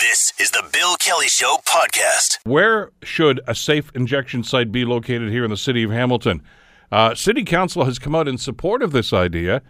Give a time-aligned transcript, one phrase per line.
[0.00, 2.38] This is the Bill Kelly Show podcast.
[2.44, 6.40] Where should a safe injection site be located here in the city of Hamilton?
[6.92, 9.60] Uh, city Council has come out in support of this idea.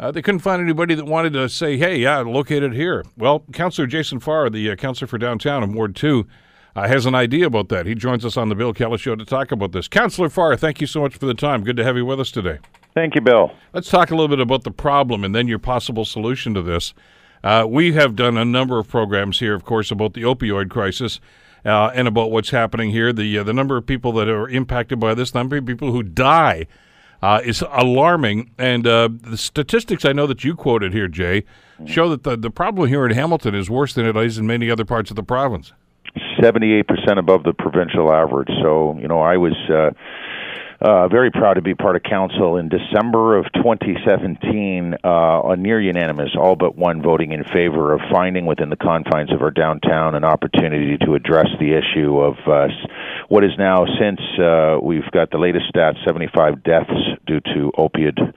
[0.00, 3.04] Uh, they couldn't find anybody that wanted to say, hey, yeah, locate it here.
[3.16, 6.26] Well, Councillor Jason Farr, the uh, councillor for downtown in Ward 2,
[6.74, 7.86] uh, has an idea about that.
[7.86, 9.86] He joins us on the Bill Kelly Show to talk about this.
[9.86, 11.62] Councillor Farr, thank you so much for the time.
[11.62, 12.58] Good to have you with us today.
[12.92, 13.52] Thank you, Bill.
[13.72, 16.92] Let's talk a little bit about the problem and then your possible solution to this.
[17.44, 21.20] Uh, we have done a number of programs here, of course, about the opioid crisis
[21.64, 23.12] uh, and about what's happening here.
[23.12, 26.02] The uh, the number of people that are impacted by this, number of people who
[26.02, 26.66] die,
[27.22, 28.50] uh, is alarming.
[28.58, 31.44] And uh, the statistics I know that you quoted here, Jay,
[31.86, 34.70] show that the the problem here in Hamilton is worse than it is in many
[34.70, 35.72] other parts of the province.
[36.40, 38.48] Seventy-eight percent above the provincial average.
[38.62, 39.90] So you know, I was uh,
[40.80, 42.56] uh, very proud to be part of council.
[42.56, 48.00] In December of 2017, uh, a near unanimous, all but one voting in favor of
[48.12, 52.68] finding within the confines of our downtown an opportunity to address the issue of uh,
[53.28, 56.90] what is now, since uh, we've got the latest stats, 75 deaths
[57.26, 58.32] due to opioid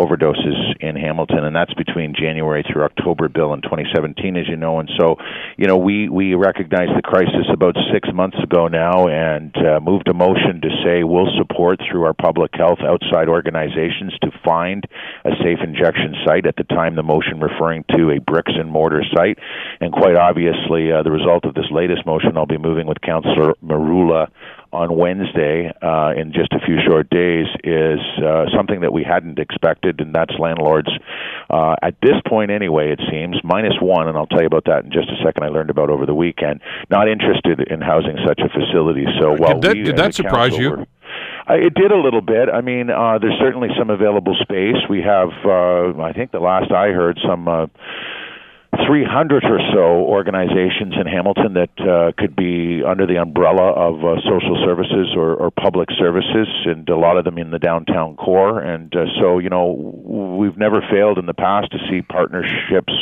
[0.00, 4.80] overdoses in Hamilton, and that's between January through October, Bill, in 2017, as you know.
[4.80, 5.16] And so,
[5.56, 10.08] you know, we we recognized the crisis about six months ago now, and uh, moved
[10.08, 14.84] a motion to say we'll support through our public health outside organizations to find
[15.24, 16.46] a safe injection site.
[16.46, 19.38] At the time, the motion referring to a bricks and mortar site,
[19.80, 23.54] and quite obviously, uh, the result of this latest motion, I'll be moving with Councillor
[23.62, 24.28] Merulla
[24.72, 29.38] on Wednesday uh, in just a few short days is uh, something that we hadn't
[29.38, 30.88] expected, and that's landlords
[31.50, 32.92] uh, at this point anyway.
[32.92, 35.44] It seems minus one, and I'll tell you about that in just a second.
[35.44, 36.60] I learned about over the weekend.
[36.88, 39.06] Not interested in housing such a facility.
[39.20, 40.70] So, well, did that, we, did that surprise you?
[40.70, 40.86] Were,
[41.48, 42.48] uh, it did a little bit.
[42.48, 44.76] I mean, uh, there's certainly some available space.
[44.88, 47.48] We have, uh, I think, the last I heard, some.
[47.48, 47.66] Uh,
[48.86, 54.20] 300 or so organizations in Hamilton that uh, could be under the umbrella of uh,
[54.22, 58.60] social services or, or public services, and a lot of them in the downtown core.
[58.60, 62.92] And uh, so, you know, we've never failed in the past to see partnerships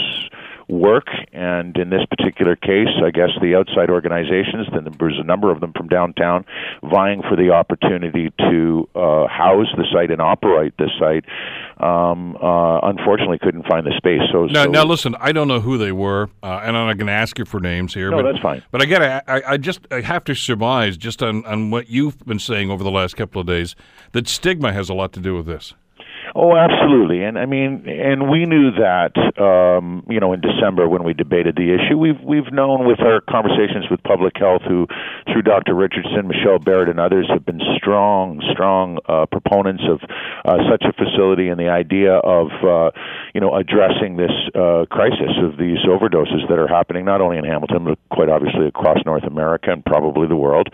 [0.69, 1.07] work.
[1.33, 5.61] And in this particular case, I guess the outside organizations, then there's a number of
[5.61, 6.45] them from downtown,
[6.83, 11.25] vying for the opportunity to uh, house the site and operate the site.
[11.83, 14.21] Um, uh, unfortunately, couldn't find the space.
[14.33, 16.99] So now, so, now listen, I don't know who they were, uh, and I'm not
[16.99, 18.11] going to ask you for names here.
[18.11, 18.63] No, but, that's fine.
[18.71, 22.19] But I got I, I just I have to surmise just on, on what you've
[22.27, 23.77] been saying over the last couple of days
[24.13, 25.75] that stigma has a lot to do with this.
[26.35, 31.05] Oh, absolutely, and I mean, and we knew that, um, you know, in December when
[31.05, 31.97] we debated the issue.
[31.97, 34.87] We've we've known with our conversations with public health, who
[35.33, 35.75] through Dr.
[35.75, 40.01] Richardson, Michelle Barrett, and others have been strong, strong uh, proponents of
[40.45, 42.91] uh, such a facility and the idea of, uh,
[43.35, 47.45] you know, addressing this uh, crisis of these overdoses that are happening not only in
[47.45, 50.69] Hamilton but quite obviously across North America and probably the world.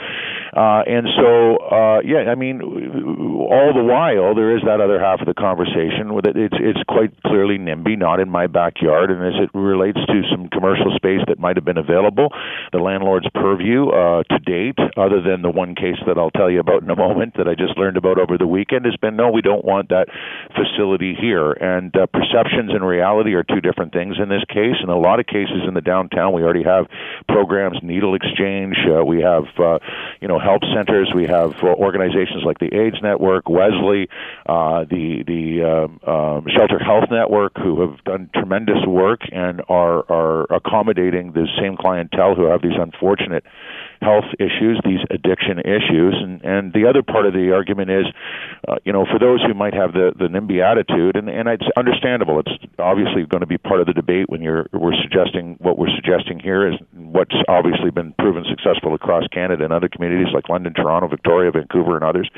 [0.57, 5.21] Uh, and so, uh, yeah, I mean, all the while there is that other half
[5.21, 6.37] of the conversation with it.
[6.37, 10.49] It's it's quite clearly NIMBY, not in my backyard, and as it relates to some
[10.49, 12.33] commercial space that might have been available,
[12.73, 16.61] the landlord's purview uh, to date, other than the one case that I'll tell you
[16.61, 19.31] about in a moment that I just learned about over the weekend, has been no,
[19.31, 20.09] we don't want that
[20.57, 21.53] facility here.
[21.53, 24.81] And uh, perceptions and reality are two different things in this case.
[24.83, 26.87] In a lot of cases in the downtown, we already have
[27.29, 28.77] programs, needle exchange.
[28.89, 29.79] Uh, we have uh,
[30.23, 31.13] you know help centers.
[31.15, 34.09] We have uh, organizations like the AIDS Network, Wesley,
[34.47, 40.05] uh, the the the um, Shelter Health Network, who have done tremendous work and are
[40.11, 43.45] are accommodating the same clientele who have these unfortunate
[44.01, 48.07] health issues, these addiction issues, and and the other part of the argument is,
[48.69, 51.67] uh, you know, for those who might have the the NIMBY attitude, and and it's
[51.77, 52.41] understandable.
[52.41, 55.95] It's obviously going to be part of the debate when you're we're suggesting what we're
[55.95, 60.75] suggesting here is what's obviously been proven successful across Canada and other communities like London,
[60.75, 62.29] Toronto, Victoria, Vancouver, and others,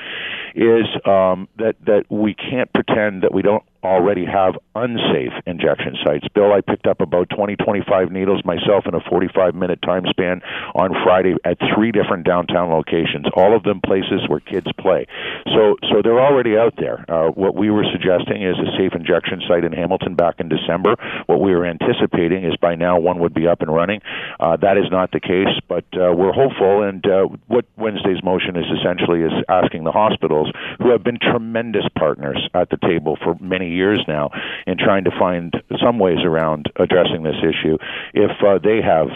[0.54, 6.26] is um, that that we can't pretend that we don't already have unsafe injection sites.
[6.34, 10.42] Bill, I picked up about 20, 25 needles myself in a 45 minute time span
[10.74, 15.06] on Friday at three different downtown locations, all of them places where kids play.
[15.54, 17.04] So, so they're already out there.
[17.08, 20.96] Uh, what we were suggesting is a safe injection site in Hamilton back in December.
[21.26, 24.00] What we were anticipating is by now one would be up and running.
[24.40, 26.82] Uh, that is not the case, but uh, we're hopeful.
[26.82, 31.84] And uh, what Wednesday's motion is essentially is asking the hospitals, who have been tremendous
[31.96, 34.30] partners at the table for many years now
[34.66, 37.78] in trying to find some ways around addressing this issue.
[38.14, 39.08] If uh, they have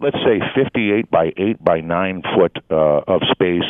[0.00, 3.64] let's say 58 by 8 by 9 foot uh, of space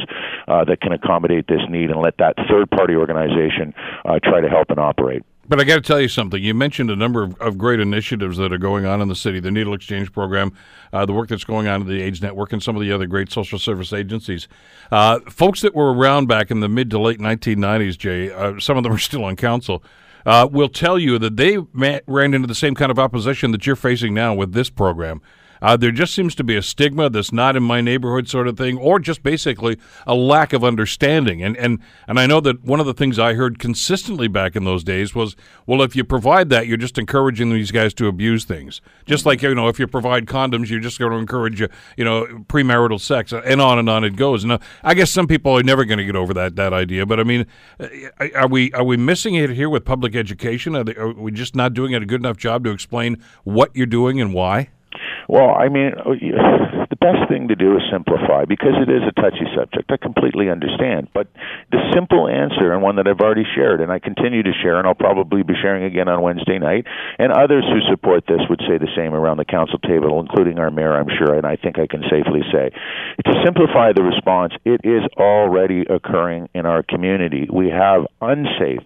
[0.49, 3.75] uh, that can accommodate this need and let that third party organization
[4.05, 5.23] uh, try to help and operate.
[5.46, 6.43] But I got to tell you something.
[6.43, 9.41] You mentioned a number of, of, great initiatives that are going on in the city
[9.41, 10.52] the needle exchange program,
[10.91, 13.06] uh, the work that's going on at the AIDS Network, and some of the other
[13.06, 14.49] great social service agencies.
[14.91, 18.79] Uh, folks that were around back in the mid to late 1990s, Jay, uh, some
[18.79, 19.82] of them are still on council,
[20.26, 23.76] uh, will tell you that they ran into the same kind of opposition that you're
[23.76, 25.21] facing now with this program.
[25.62, 28.56] Uh, there just seems to be a stigma that's not in my neighborhood sort of
[28.56, 31.43] thing, or just basically a lack of understanding.
[31.43, 34.65] And and and I know that one of the things I heard consistently back in
[34.65, 35.37] those days was,
[35.67, 38.81] well, if you provide that, you're just encouraging these guys to abuse things.
[39.06, 42.27] Just like you know, if you provide condoms, you're just going to encourage you know
[42.49, 44.45] premarital sex, and on and on it goes.
[44.45, 47.21] Now, I guess some people are never going to get over that that idea, but
[47.21, 47.47] I mean,
[47.81, 47.89] uh,
[48.35, 50.77] are we are we missing it here with public education?
[50.77, 53.87] Are, they, are we just not doing a good enough job to explain what you're
[53.87, 54.71] doing and why?
[55.29, 59.14] Well, I mean, uh, the best thing to do is simplify because it is a
[59.16, 59.90] touchy subject.
[59.90, 61.08] I completely understand.
[61.14, 61.28] But
[61.72, 64.86] the simple answer, and one that I've already shared, and I continue to share, and
[64.86, 66.84] I'll probably be sharing again on Wednesday night,
[67.19, 70.70] and others who support this would say the same around the council table, including our
[70.70, 72.69] mayor, I'm sure, and I think I can safely say.
[73.25, 77.48] To simplify the response, it is already occurring in our community.
[77.48, 78.84] We have unsafe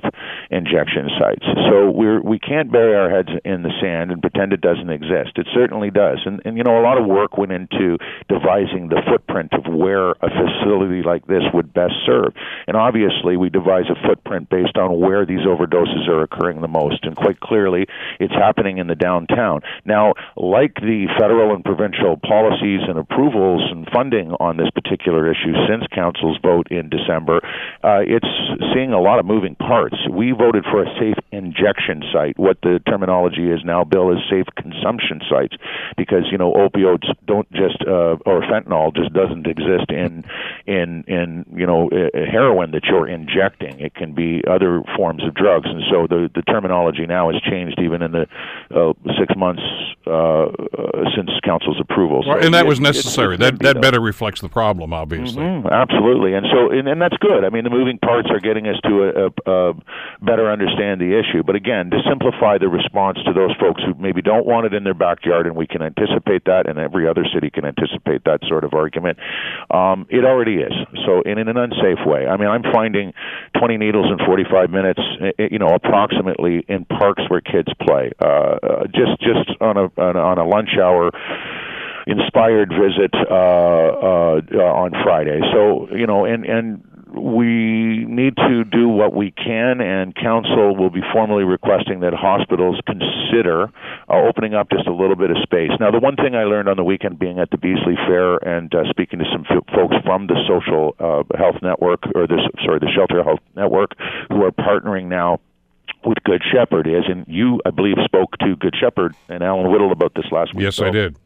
[0.51, 1.47] injection sites.
[1.67, 5.35] So we're, we can't bury our heads in the sand and pretend it doesn't exist.
[5.37, 7.88] It certainly does and, and you know, a lot of work went into
[8.29, 12.35] devising the footprint of where a facility like this would best serve.
[12.67, 17.05] And obviously, we devise a footprint based on where these overdoses are occurring the most.
[17.05, 17.87] And quite clearly,
[18.21, 19.63] it's happening in the downtown.
[19.85, 25.55] Now, like the federal and provincial policies and approvals and funding on this particular issue
[25.69, 27.41] since council's vote in December,
[27.85, 28.29] uh, it's
[28.75, 29.97] seeing a lot of moving parts.
[30.11, 32.39] We voted for a safe injection site.
[32.39, 35.57] What the terminology is now, Bill, is safe consumption sites
[35.97, 40.25] because you know opioids don't just uh, or fentanyl just doesn't exist in
[40.67, 43.79] in in you know heroin that you're injecting.
[43.81, 47.79] It can be other forms of drugs, and so the the terminology now has changed
[47.81, 48.27] even in the
[48.75, 49.63] uh, six months
[50.07, 50.49] uh, uh
[51.17, 52.23] since council's approval.
[52.25, 53.37] So and that it, was necessary.
[53.37, 55.43] that that better reflects the problem, obviously.
[55.43, 57.45] Mm-hmm, absolutely, and so and, and that's good.
[57.45, 59.75] I mean, the moving parts are getting us to a, a, a
[60.23, 61.43] better understand the issue.
[61.43, 64.85] But again, to simplify the response to those folks who maybe don't want it in
[64.85, 68.63] their backyard, and we can anticipate that, and every other city can anticipate that sort
[68.63, 69.19] of argument.
[69.71, 70.73] Um, it already is.
[71.05, 72.27] So, in, in an unsafe way.
[72.27, 73.13] I mean, I'm finding
[73.59, 78.13] 20 needles in 45 minutes, eh, eh, you know, approximately in parks where kids play.
[78.21, 81.11] Uh, uh, just just on a on a lunch hour
[82.07, 85.41] inspired visit uh, uh, on Friday.
[85.53, 90.91] So you know, and and we need to do what we can, and council will
[90.91, 93.71] be formally requesting that hospitals consider
[94.09, 95.71] uh, opening up just a little bit of space.
[95.81, 98.75] Now, the one thing I learned on the weekend being at the Beasley Fair and
[98.75, 102.79] uh, speaking to some f- folks from the Social uh, Health Network, or the sorry,
[102.79, 103.93] the Shelter Health Network,
[104.29, 105.41] who are partnering now
[106.05, 109.93] with Good Shepherd is, and you, I believe, spoke to Good Shepherd and Alan Whittle
[109.93, 110.65] about this last week.
[110.65, 110.87] Yes, so.
[110.87, 111.17] I did.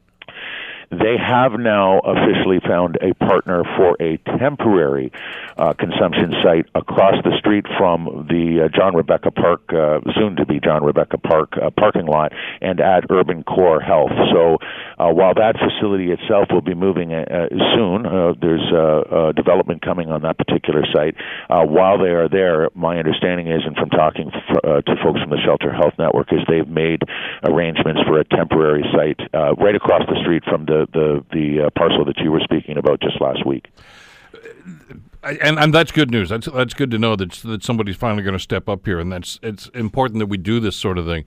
[0.92, 5.10] They have now officially found a partner for a temporary
[5.56, 10.44] uh, consumption site across the street from the uh, John Rebecca Park, uh, soon to
[10.44, 14.12] be John Rebecca Park uh, parking lot, and at Urban Core Health.
[14.32, 14.58] So
[14.98, 18.02] uh, while that facility itself will be moving uh, soon,
[18.42, 21.16] there's development coming on that particular site.
[21.48, 25.40] while they are there, my understanding is, and from talking f- to folks from the
[25.42, 27.00] Shelter Health Network, is they've made
[27.44, 29.20] arrangements for a temporary site
[29.56, 33.00] right across the street from the the the uh, parcel that you were speaking about
[33.00, 33.68] just last week.
[35.24, 36.30] And, and that's good news.
[36.30, 39.12] That's that's good to know that that somebody's finally going to step up here, and
[39.12, 41.24] that's it's important that we do this sort of thing.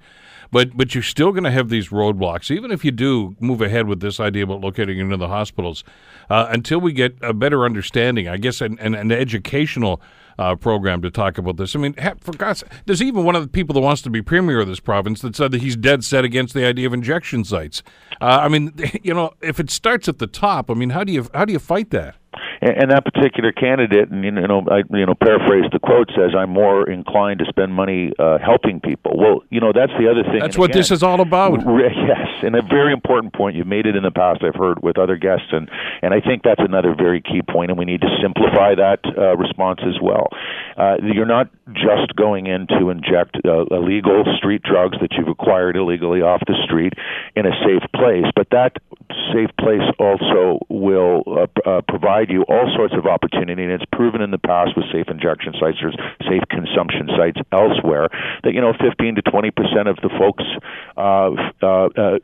[0.51, 3.87] But but you're still going to have these roadblocks, even if you do move ahead
[3.87, 5.83] with this idea about locating into the hospitals,
[6.29, 8.27] uh, until we get a better understanding.
[8.27, 10.01] I guess an, an, an educational
[10.37, 11.75] uh, program to talk about this.
[11.75, 14.59] I mean, for God's there's even one of the people that wants to be premier
[14.59, 17.83] of this province that said that he's dead set against the idea of injection sites.
[18.21, 18.73] Uh, I mean,
[19.03, 21.53] you know, if it starts at the top, I mean, how do you how do
[21.53, 22.15] you fight that?
[22.61, 26.31] And, and that particular candidate, and you know, I you know paraphrase the quote says,
[26.37, 30.23] "I'm more inclined to spend money uh, helping people." Well, you know, that's the other
[30.23, 30.39] thing.
[30.39, 31.63] That's what again, this is all about.
[32.05, 33.55] Yes, and a very important point.
[33.55, 34.43] You've made it in the past.
[34.43, 35.69] I've heard with other guests, and
[36.01, 39.35] and I think that's another very key point, and we need to simplify that uh,
[39.37, 40.27] response as well.
[40.77, 45.75] Uh, you're not just going in to inject uh, illegal street drugs that you've acquired
[45.75, 46.93] illegally off the street
[47.35, 48.77] in a safe place, but that
[49.33, 54.21] safe place also will uh, uh, provide you all sorts of opportunity, and it's proven
[54.21, 55.91] in the past with safe injection sites or
[56.29, 58.09] safe consumption sites elsewhere
[58.43, 60.43] that you know 15 to 20 percent of the folks
[60.97, 62.17] uh, uh, uh,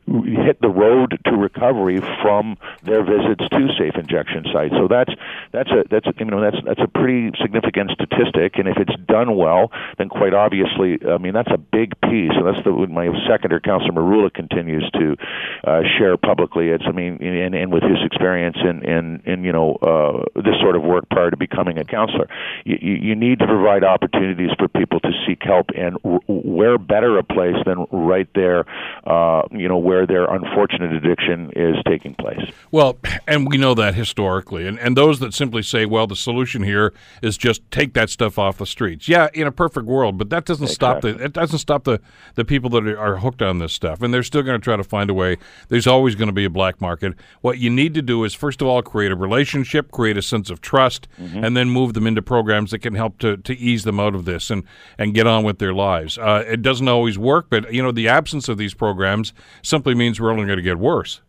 [0.44, 4.74] hit the road to recovery from their visits to safe injection sites.
[4.74, 5.12] So that's
[5.52, 9.36] that's a that's you know that's that's a pretty significant statistic, and if it's done
[9.36, 13.60] well, then quite obviously, I mean that's a big piece, and that's the my seconder,
[13.60, 15.16] Councillor Merulla continues to
[15.64, 16.68] uh, share publicly.
[16.68, 20.54] It's I mean, and, and with his experience in in, in you know uh, this
[20.60, 22.28] sort of work prior to becoming a counselor.
[22.64, 27.24] you, you need to provide opportunities for people to seek help, and where better a
[27.24, 28.64] place than right there,
[29.06, 32.40] uh, you know, where their unfortunate addiction is taking place.
[32.70, 36.62] Well, and we know that historically, and and those that simply say, well, the solution
[36.62, 36.92] here
[37.22, 39.08] is just take that stuff off the streets.
[39.08, 41.12] Yeah, in a perfect world, but that doesn't exactly.
[41.12, 42.00] stop the it doesn't stop the
[42.34, 44.84] the people that are hooked on this stuff, and they're still going to try to
[44.84, 45.36] find a way.
[45.68, 47.14] There's always going to be a black market.
[47.40, 50.50] What you need to do is first of all create a relationship, create a sense
[50.50, 51.44] of trust, mm-hmm.
[51.44, 54.24] and then move them into programs that can help to to ease them out of
[54.24, 54.64] this and
[54.98, 56.18] and get on with their lives.
[56.18, 59.32] Uh, it doesn't always work, but you know the absence of these programs
[59.62, 61.20] simply means we're only going to get worse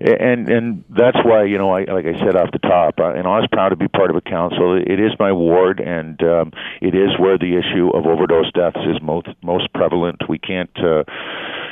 [0.00, 3.26] and and that's why you know I like I said off the top uh, and
[3.26, 6.52] I was proud to be part of a council it is my ward and um,
[6.80, 11.04] it is where the issue of overdose deaths is most most prevalent we can't uh,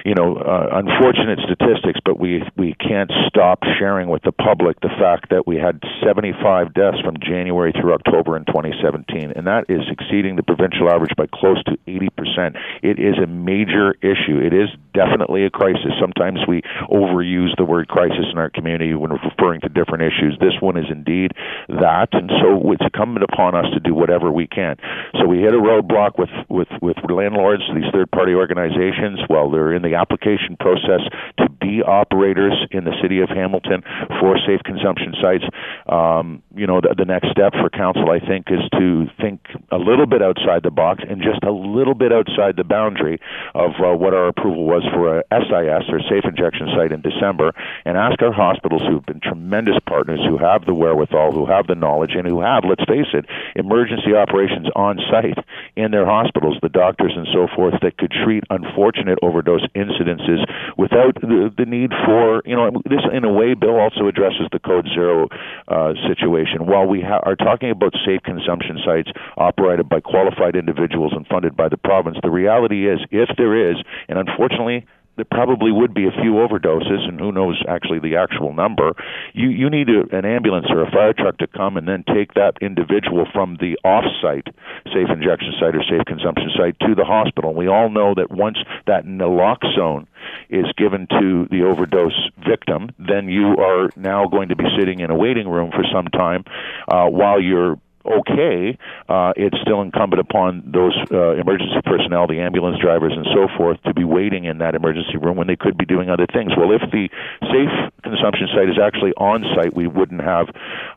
[0.05, 4.93] you know, uh, unfortunate statistics, but we we can't stop sharing with the public the
[4.99, 9.83] fact that we had 75 deaths from January through October in 2017, and that is
[9.91, 12.57] exceeding the provincial average by close to 80 percent.
[12.83, 14.39] It is a major issue.
[14.39, 15.95] It is definitely a crisis.
[16.01, 20.35] Sometimes we overuse the word crisis in our community when referring to different issues.
[20.41, 21.31] This one is indeed
[21.69, 24.75] that, and so it's incumbent upon us to do whatever we can.
[25.21, 29.21] So we hit a roadblock with with with landlords, these third party organizations.
[29.31, 31.07] Well, they're in the application process
[31.39, 33.83] to be operators in the city of Hamilton
[34.19, 35.45] for safe consumption sites.
[35.87, 39.41] Um, you know, the, the next step for council, I think, is to think
[39.71, 43.21] a little bit outside the box and just a little bit outside the boundary
[43.55, 47.53] of uh, what our approval was for a SIS or safe injection site in December,
[47.85, 51.75] and ask our hospitals who've been tremendous partners, who have the wherewithal, who have the
[51.75, 53.27] knowledge, and who have, let's face it,
[53.57, 55.39] emergency operations on site
[55.77, 60.45] in their hospitals, the doctors and so forth that could treat unfortunate overdose incidences
[60.77, 64.59] without the, the need for, you know, this in a way, Bill also addresses the
[64.59, 65.29] Code Zero
[65.69, 66.67] uh, situation.
[66.67, 71.57] While we ha- are talking about safe consumption sites operated by qualified individuals and funded
[71.57, 73.77] by the province, the reality is, if there is,
[74.09, 74.78] and unfortunately,
[75.19, 78.93] there probably would be a few overdoses, and who knows actually the actual number.
[79.35, 82.35] You you need a, an ambulance or a fire truck to come and then take
[82.35, 84.47] that individual from the off-site
[84.95, 87.53] safe injection site or safe consumption site to the hospital.
[87.53, 90.07] We all know that once that naloxone
[90.49, 95.11] is given to the overdose victim, then you are now going to be sitting in
[95.11, 96.45] a waiting room for some time
[96.87, 97.77] uh, while you're
[98.21, 103.49] okay, uh, it's still incumbent upon those uh, emergency personnel, the ambulance drivers, and so
[103.57, 106.53] forth, to be waiting in that emergency room when they could be doing other things.
[106.57, 107.09] Well, if the
[107.43, 110.49] safe consumption site is actually on site, we wouldn't have,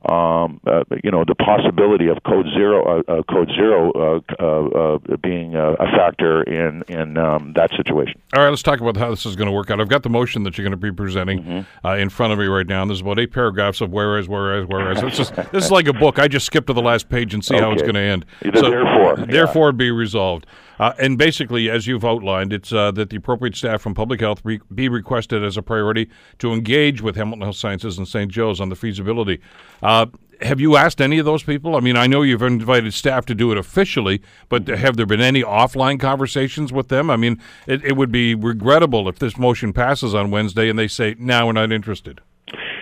[0.09, 4.97] um, uh, you know, the possibility of code zero, uh, uh, code zero uh, uh,
[5.13, 8.21] uh, being a, a factor in in um, that situation.
[8.33, 9.81] All right, let's talk about how this is going to work out.
[9.81, 11.87] I've got the motion that you're going to be presenting mm-hmm.
[11.87, 12.81] uh, in front of me right now.
[12.81, 15.03] And there's about eight paragraphs of whereas, whereas, whereas.
[15.03, 16.19] It's just this is like a book.
[16.19, 17.63] I just skipped to the last page and see okay.
[17.63, 18.25] how it's going to end.
[18.55, 19.77] So, therefore, therefore, yeah.
[19.77, 20.45] be resolved.
[20.79, 24.41] Uh, and basically, as you've outlined, it's uh, that the appropriate staff from public health
[24.43, 28.31] re- be requested as a priority to engage with Hamilton Health Sciences and St.
[28.31, 29.39] Joe's on the feasibility.
[29.83, 30.07] Uh,
[30.41, 31.75] have you asked any of those people?
[31.75, 35.21] I mean, I know you've invited staff to do it officially, but have there been
[35.21, 37.09] any offline conversations with them?
[37.09, 40.87] I mean, it, it would be regrettable if this motion passes on Wednesday and they
[40.87, 42.21] say, "Now we're not interested."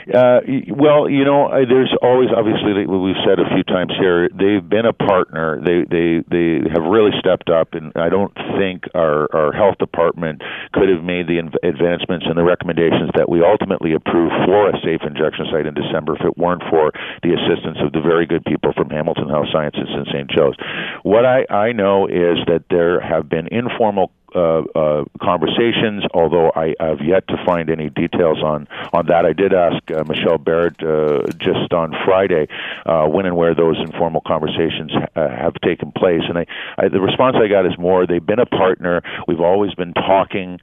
[0.09, 0.41] Uh,
[0.73, 4.29] well, you know, there's always obviously we've said a few times here.
[4.29, 5.61] They've been a partner.
[5.61, 10.41] They they they have really stepped up, and I don't think our our health department
[10.73, 15.05] could have made the advancements and the recommendations that we ultimately approved for a safe
[15.05, 18.73] injection site in December if it weren't for the assistance of the very good people
[18.73, 20.29] from Hamilton Health Sciences and St.
[20.33, 20.57] Joe's.
[21.03, 26.75] What I I know is that there have been informal uh, uh, conversations, although I
[26.79, 29.25] have yet to find any details on, on that.
[29.25, 32.47] I did ask uh, Michelle Barrett uh, just on Friday
[32.85, 36.45] uh, when and where those informal conversations ha- have taken place, and I,
[36.77, 39.01] I, the response I got is more they've been a partner.
[39.27, 40.59] We've always been talking.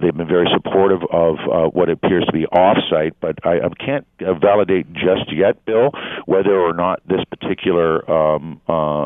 [0.00, 1.36] they've been very supportive of
[1.74, 4.06] what appears to be offsite, but I, I can't
[4.40, 5.90] validate just yet, Bill,
[6.26, 8.60] whether or not this particular um,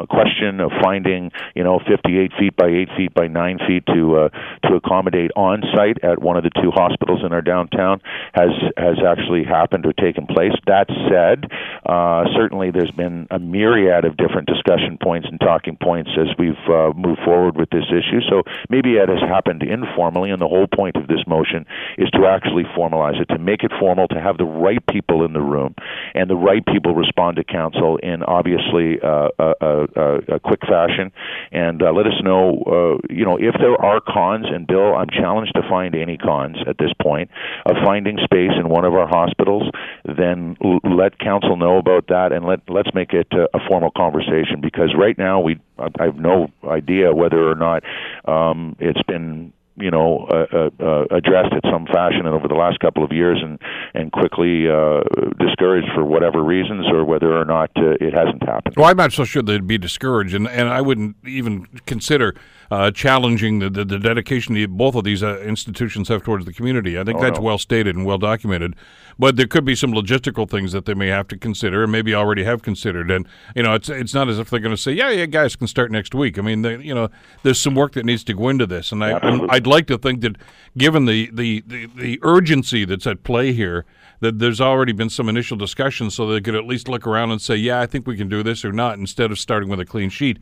[0.08, 4.16] question of finding, you know, 58 feet by 8 feet by 9 feet to to
[4.16, 4.28] uh,
[4.68, 8.00] to accommodate on site at one of the two hospitals in our downtown
[8.34, 10.52] has has actually happened or taken place.
[10.66, 11.50] That said,
[11.86, 16.52] uh, certainly there's been a myriad of different discussion points and talking points as we've
[16.68, 18.20] uh, moved forward with this issue.
[18.28, 21.66] So maybe it has happened informally, and the whole point of this motion
[21.98, 25.32] is to actually formalize it, to make it formal, to have the right people in
[25.32, 25.74] the room,
[26.14, 31.12] and the right people respond to council in obviously uh, a, a, a, quick fashion,
[31.52, 34.46] and uh, let us know, uh, you know, if there are cons.
[34.48, 37.30] And Bill, I'm challenged to find any cons at this point
[37.66, 39.70] of finding space in one of our hospitals.
[40.04, 43.90] Then l- let council know about that, and let let's make it a, a formal
[43.90, 47.82] conversation because right now we I have no idea whether or not
[48.26, 52.78] um, it's been you know uh, uh, uh, addressed in some fashion over the last
[52.80, 53.58] couple of years and
[53.94, 55.00] and quickly uh,
[55.38, 58.76] discouraged for whatever reasons or whether or not uh, it hasn't happened.
[58.76, 62.34] Well, I'm not so sure they'd be discouraged, and and I wouldn't even consider
[62.70, 66.52] uh, challenging the, the, the dedication that both of these uh, institutions have towards the
[66.52, 66.98] community.
[66.98, 67.44] I think oh, that's no.
[67.44, 68.74] well stated and well documented.
[69.18, 72.14] But there could be some logistical things that they may have to consider, and maybe
[72.14, 73.10] already have considered.
[73.10, 75.56] And you know, it's it's not as if they're going to say, "Yeah, yeah, guys
[75.56, 77.08] can start next week." I mean, they, you know,
[77.42, 79.18] there's some work that needs to go into this, and I,
[79.50, 80.36] I'd like to think that,
[80.76, 83.84] given the, the, the, the urgency that's at play here,
[84.20, 87.40] that there's already been some initial discussion, so they could at least look around and
[87.40, 89.84] say, "Yeah, I think we can do this" or not, instead of starting with a
[89.84, 90.38] clean sheet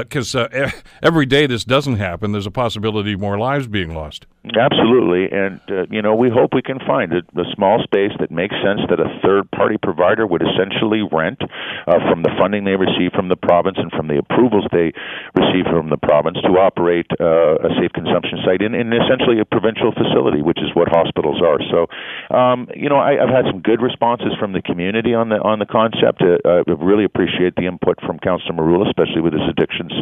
[0.00, 0.70] because uh, uh,
[1.02, 4.26] every day this doesn't happen, there's a possibility of more lives being lost.
[4.42, 8.34] Absolutely, and uh, you know we hope we can find a, a small space that
[8.34, 11.38] makes sense that a third-party provider would essentially rent
[11.86, 14.90] uh, from the funding they receive from the province and from the approvals they
[15.38, 19.46] receive from the province to operate uh, a safe consumption site in, in essentially a
[19.46, 21.62] provincial facility, which is what hospitals are.
[21.70, 21.86] So,
[22.34, 25.62] um, you know, I, I've had some good responses from the community on the on
[25.62, 26.18] the concept.
[26.18, 29.94] Uh, I really appreciate the input from Councillor Merulla, especially with his addictions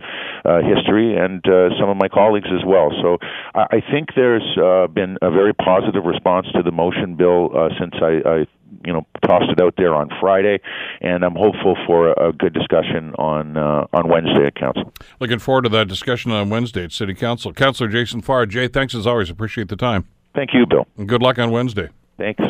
[0.49, 2.89] uh, history, and uh, some of my colleagues as well.
[3.05, 3.21] So,
[3.53, 7.51] I, I think there there's uh, been a very positive response to the motion bill
[7.57, 8.47] uh, since I, I
[8.85, 10.61] you know tossed it out there on Friday,
[11.01, 14.93] and I'm hopeful for a good discussion on uh, on Wednesday at council.
[15.19, 17.53] Looking forward to that discussion on Wednesday at City Council.
[17.53, 19.31] Councillor Jason Farr, Jay, thanks as always.
[19.31, 20.07] Appreciate the time.
[20.35, 20.87] Thank you, Bill.
[20.97, 21.89] And good luck on Wednesday.
[22.17, 22.45] Thanks.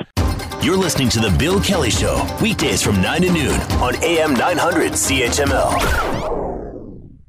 [0.62, 4.92] You're listening to the Bill Kelly Show weekdays from nine to noon on AM 900
[4.92, 6.20] CHML.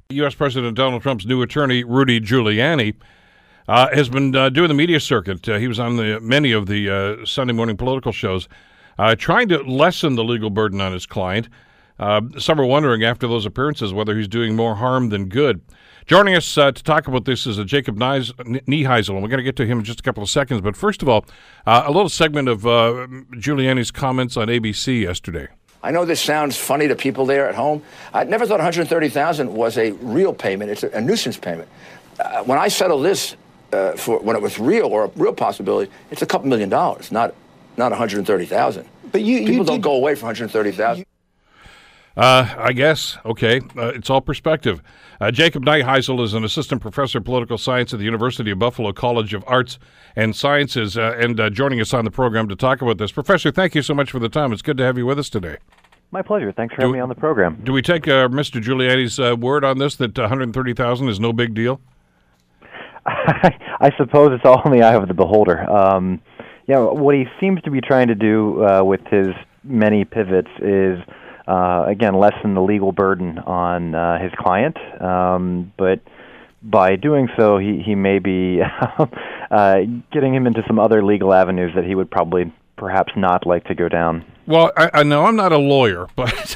[0.09, 0.35] U.S.
[0.35, 2.95] President Donald Trump's new attorney, Rudy Giuliani,
[3.67, 5.47] uh, has been uh, doing the media circuit.
[5.47, 8.47] Uh, he was on the many of the uh, Sunday morning political shows,
[8.97, 11.49] uh, trying to lessen the legal burden on his client.
[12.39, 15.61] Some are wondering after those appearances whether he's doing more harm than good.
[16.07, 19.67] Joining us to talk about this is Jacob Neiheisel, and we're going to get to
[19.67, 20.61] him in just a couple of seconds.
[20.61, 21.25] But first of all,
[21.67, 25.47] a little segment of Giuliani's comments on ABC yesterday.
[25.83, 27.81] I know this sounds funny to people there at home.
[28.13, 30.69] I never thought 130,000 was a real payment.
[30.69, 31.69] It's a, a nuisance payment.
[32.19, 33.35] Uh, when I settle this,
[33.73, 37.11] uh, for when it was real or a real possibility, it's a couple million dollars,
[37.11, 37.33] not
[37.77, 38.87] not 130,000.
[39.11, 41.05] But you people you don't go away for 130,000.
[42.17, 43.17] Uh, I guess.
[43.25, 43.61] Okay.
[43.77, 44.81] Uh, it's all perspective.
[45.19, 48.91] Uh, Jacob Neiheisel is an assistant professor of political science at the University of Buffalo
[48.91, 49.79] College of Arts
[50.15, 53.11] and Sciences uh, and uh, joining us on the program to talk about this.
[53.11, 54.51] Professor, thank you so much for the time.
[54.51, 55.57] It's good to have you with us today.
[56.11, 56.51] My pleasure.
[56.51, 57.61] Thanks for do, having me on the program.
[57.63, 58.61] Do we take uh, Mr.
[58.61, 61.79] Giuliani's word on this that 130,000 is no big deal?
[63.05, 65.59] I suppose it's all in the eye of the beholder.
[65.69, 66.21] Um,
[66.67, 69.29] yeah, what he seems to be trying to do uh, with his
[69.63, 70.99] many pivots is,
[71.47, 74.77] uh, again, lessen the legal burden on uh, his client.
[75.01, 76.01] Um, but
[76.61, 78.61] by doing so, he, he may be
[79.51, 79.77] uh,
[80.11, 83.75] getting him into some other legal avenues that he would probably perhaps not like to
[83.75, 84.25] go down.
[84.47, 86.55] Well, I, I know I'm not a lawyer, but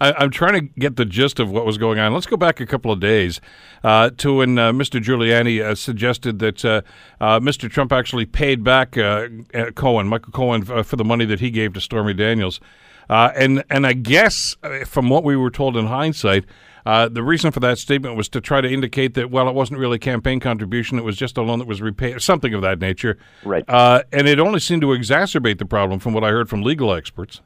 [0.00, 2.14] I, am trying to get the gist of what was going on.
[2.14, 3.40] Let's go back a couple of days
[3.84, 5.02] uh, to when uh, Mr.
[5.02, 6.82] Giuliani uh, suggested that uh,
[7.20, 7.70] uh, Mr.
[7.70, 9.28] Trump actually paid back uh,
[9.74, 12.60] Cohen, Michael Cohen, for the money that he gave to Stormy Daniels.
[13.08, 16.44] and and I guess from what we were told in hindsight,
[16.88, 19.78] uh, the reason for that statement was to try to indicate that, well, it wasn't
[19.78, 23.18] really campaign contribution; it was just a loan that was repaid, something of that nature.
[23.44, 23.62] Right.
[23.68, 26.94] Uh, and it only seemed to exacerbate the problem, from what I heard from legal
[26.94, 27.42] experts.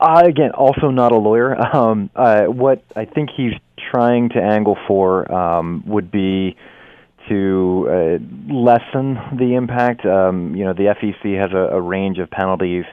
[0.00, 1.56] Uh, again, also not a lawyer.
[1.78, 3.52] Um, uh, what I think he's
[3.92, 6.56] trying to angle for um, would be
[7.28, 10.04] to uh, lessen the impact.
[10.04, 12.84] Um, you know, the FEC has a, a range of penalties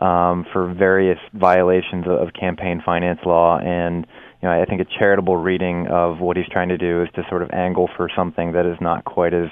[0.00, 4.08] um, for various violations of, of campaign finance law, and
[4.42, 7.22] you know, I think a charitable reading of what he's trying to do is to
[7.28, 9.48] sort of angle for something that is not quite as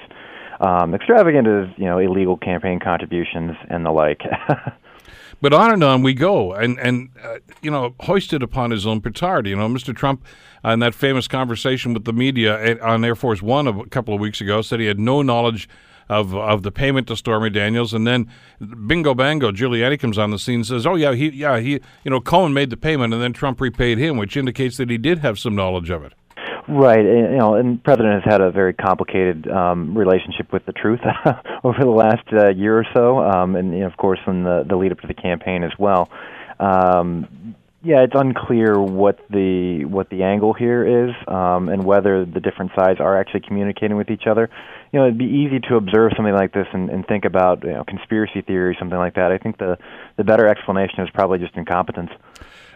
[0.59, 4.21] um, extravagant as you know illegal campaign contributions and the like.
[5.41, 9.01] But on and on we go, and and uh, you know, hoisted upon his own
[9.01, 9.47] petard.
[9.47, 9.95] You know, Mr.
[9.95, 10.23] Trump,
[10.63, 14.19] uh, in that famous conversation with the media on Air Force One a couple of
[14.19, 15.67] weeks ago, said he had no knowledge
[16.09, 18.29] of of the payment to Stormy Daniels, and then
[18.87, 22.11] bingo bango, Giuliani comes on the scene and says, "Oh yeah, he yeah he you
[22.11, 25.19] know Cohen made the payment, and then Trump repaid him," which indicates that he did
[25.19, 26.13] have some knowledge of it.
[26.67, 30.71] Right, and, you know, and president has had a very complicated um, relationship with the
[30.71, 30.99] truth
[31.63, 34.63] over the last uh, year or so, um, and you know, of course, in the
[34.67, 36.09] the lead up to the campaign as well.
[36.59, 42.39] Um, yeah, it's unclear what the what the angle here is, um, and whether the
[42.39, 44.49] different sides are actually communicating with each other.
[44.91, 47.73] You know, it'd be easy to observe something like this and, and think about you
[47.73, 49.31] know conspiracy theory, something like that.
[49.31, 49.79] I think the
[50.17, 52.11] the better explanation is probably just incompetence.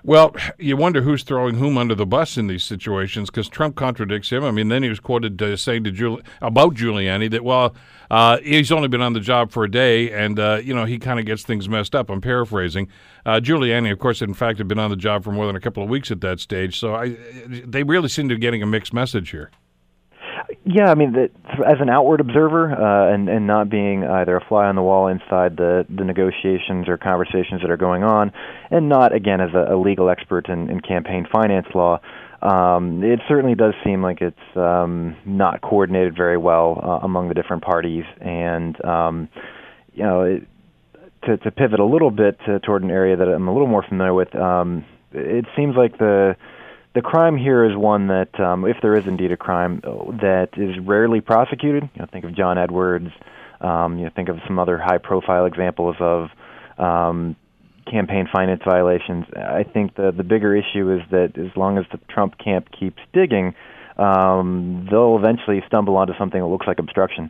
[0.08, 4.30] Well, you wonder who's throwing whom under the bus in these situations because Trump contradicts
[4.30, 4.44] him.
[4.44, 7.74] I mean, then he was quoted uh, saying to Giul- about Giuliani that, well,
[8.12, 11.00] uh, he's only been on the job for a day and, uh, you know, he
[11.00, 12.12] kind of gets things messed up.
[12.12, 12.88] I'm paraphrasing.
[13.26, 15.60] Uh, Giuliani, of course, in fact, had been on the job for more than a
[15.60, 16.80] couple of weeks at that stage.
[16.80, 19.50] So I, they really seem to be getting a mixed message here.
[20.68, 21.30] Yeah, I mean, the,
[21.64, 25.08] as an outward observer, uh, and and not being either a fly on the wall
[25.08, 28.32] inside the the negotiations or conversations that are going on,
[28.72, 32.00] and not again as a, a legal expert in, in campaign finance law,
[32.42, 37.36] um, it certainly does seem like it's um, not coordinated very well uh, among the
[37.36, 39.30] different parties, and um,
[39.94, 40.48] you know, it,
[41.26, 43.86] to to pivot a little bit to, toward an area that I'm a little more
[43.88, 46.36] familiar with, um, it seems like the
[46.96, 49.82] the crime here is one that, um, if there is indeed a crime,
[50.22, 51.84] that is rarely prosecuted.
[51.94, 53.12] You know, think of John Edwards.
[53.60, 56.30] Um, you know, think of some other high-profile examples of
[56.78, 57.36] um,
[57.90, 59.26] campaign finance violations.
[59.36, 63.02] I think the the bigger issue is that as long as the Trump camp keeps
[63.14, 63.56] digging,
[63.98, 67.30] um, they'll eventually stumble onto something that looks like obstruction.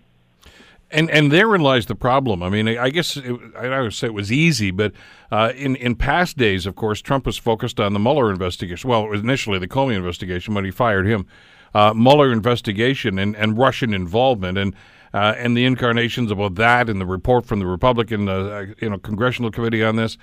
[0.91, 2.43] And and therein lies the problem.
[2.43, 4.91] I mean, I guess it, I would say it was easy, but
[5.31, 8.89] uh, in in past days, of course, Trump was focused on the Mueller investigation.
[8.89, 11.25] Well, it was initially the Comey investigation when he fired him.
[11.73, 14.75] Uh, Mueller investigation and, and Russian involvement and
[15.13, 18.99] uh, and the incarnations about that and the report from the Republican uh, you know
[18.99, 20.17] congressional committee on this.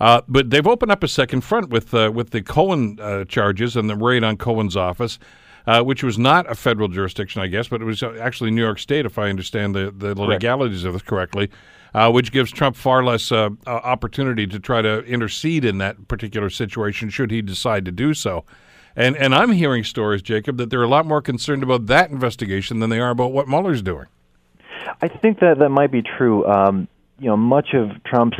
[0.00, 3.90] Uh, but they've opened up a second front with uh, with the Cohen charges and
[3.90, 5.18] the raid on Cohen's office
[5.66, 8.78] uh, which was not a federal jurisdiction, I guess, but it was actually New York
[8.78, 11.50] State, if I understand the, the legalities of this correctly,
[11.94, 16.50] uh, which gives Trump far less uh, opportunity to try to intercede in that particular
[16.50, 18.44] situation should he decide to do so.
[18.96, 22.78] And and I'm hearing stories, Jacob, that they're a lot more concerned about that investigation
[22.78, 24.06] than they are about what Mueller's doing.
[25.02, 26.46] I think that that might be true.
[26.46, 26.86] Um,
[27.18, 28.38] you know, much of Trump's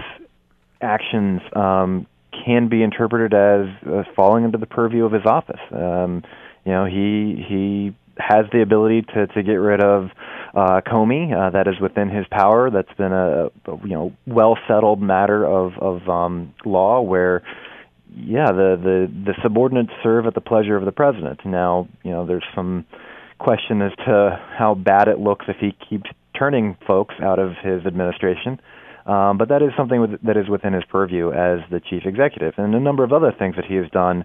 [0.80, 2.06] actions um,
[2.44, 5.60] can be interpreted as uh, falling under the purview of his office.
[5.72, 6.22] Um,
[6.64, 10.10] you know, he he has the ability to to get rid of
[10.54, 11.32] uh, Comey.
[11.32, 12.70] Uh, that is within his power.
[12.70, 17.42] That's been a, a you know well settled matter of of um, law where.
[18.16, 21.40] Yeah, the, the the subordinates serve at the pleasure of the president.
[21.44, 22.86] Now, you know, there's some
[23.40, 27.84] question as to how bad it looks if he keeps turning folks out of his
[27.86, 28.60] administration.
[29.06, 32.54] Um, but that is something with, that is within his purview as the chief executive,
[32.56, 34.24] and a number of other things that he has done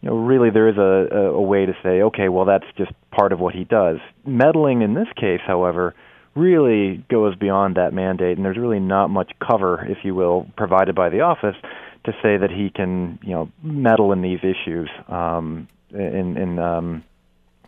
[0.00, 3.32] you know, really there is a, a, way to say, okay, well, that's just part
[3.32, 3.98] of what he does.
[4.24, 5.94] Meddling in this case, however,
[6.34, 10.94] really goes beyond that mandate, and there's really not much cover, if you will, provided
[10.94, 11.56] by the office
[12.04, 17.04] to say that he can, you know, meddle in these issues um, in, in um,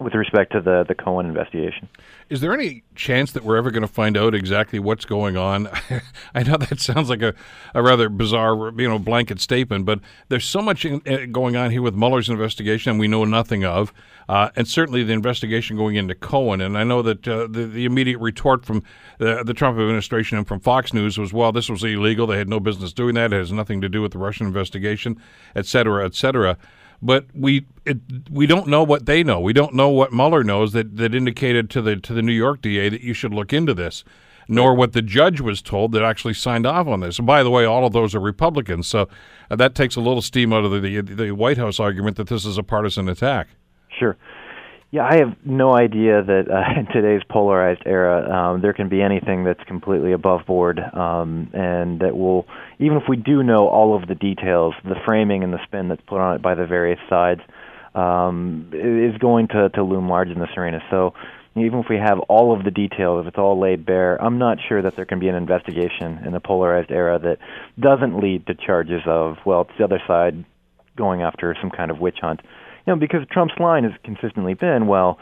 [0.00, 1.88] with respect to the the Cohen investigation.
[2.28, 5.68] Is there any chance that we're ever going to find out exactly what's going on?
[6.34, 7.34] I know that sounds like a,
[7.74, 11.70] a rather bizarre, you know, blanket statement, but there's so much in, uh, going on
[11.70, 13.92] here with Mueller's investigation, and we know nothing of,
[14.28, 16.60] uh, and certainly the investigation going into Cohen.
[16.60, 18.82] And I know that uh, the, the immediate retort from
[19.18, 22.26] the, the Trump administration and from Fox News was, "Well, this was illegal.
[22.26, 23.32] They had no business doing that.
[23.32, 25.20] It has nothing to do with the Russian investigation,
[25.54, 26.56] et cetera, et cetera."
[27.02, 27.98] But we it,
[28.30, 29.40] we don't know what they know.
[29.40, 32.62] We don't know what Mueller knows that, that indicated to the to the New York
[32.62, 34.04] DA that you should look into this,
[34.48, 37.18] nor what the judge was told that actually signed off on this.
[37.18, 39.08] And by the way, all of those are Republicans, so
[39.50, 42.28] uh, that takes a little steam out of the, the the White House argument that
[42.28, 43.48] this is a partisan attack.
[43.98, 44.16] Sure.
[44.92, 49.00] Yeah, I have no idea that uh, in today's polarized era um, there can be
[49.00, 52.46] anything that's completely above board, um, and that will,
[52.78, 56.02] even if we do know all of the details, the framing and the spin that's
[56.06, 57.40] put on it by the various sides
[57.94, 60.80] um, is going to, to loom large in this arena.
[60.90, 61.14] So
[61.56, 64.58] even if we have all of the details, if it's all laid bare, I'm not
[64.68, 67.38] sure that there can be an investigation in the polarized era that
[67.80, 70.44] doesn't lead to charges of, well, it's the other side
[70.98, 72.40] going after some kind of witch hunt
[72.86, 75.18] you know, because Trump's line has consistently been, well,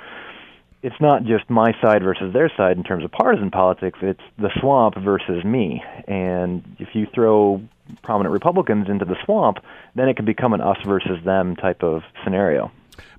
[0.82, 3.98] it's not just my side versus their side in terms of partisan politics.
[4.02, 5.82] It's the swamp versus me.
[6.08, 7.62] And if you throw
[8.02, 9.58] prominent Republicans into the swamp,
[9.94, 12.70] then it can become an us versus them type of scenario.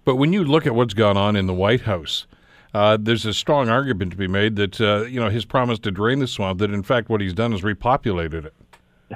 [0.06, 2.25] But when you look at what's gone on in the White House,
[2.73, 5.91] uh, there's a strong argument to be made that uh, you know his promise to
[5.91, 8.54] drain the swamp, that in fact what he's done is repopulated it.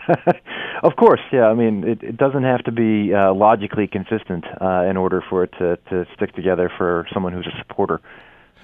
[0.83, 1.45] of course, yeah.
[1.45, 5.43] I mean, it, it doesn't have to be uh, logically consistent uh, in order for
[5.43, 8.01] it to, to stick together for someone who's a supporter.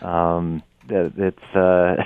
[0.01, 1.95] Um, it's uh,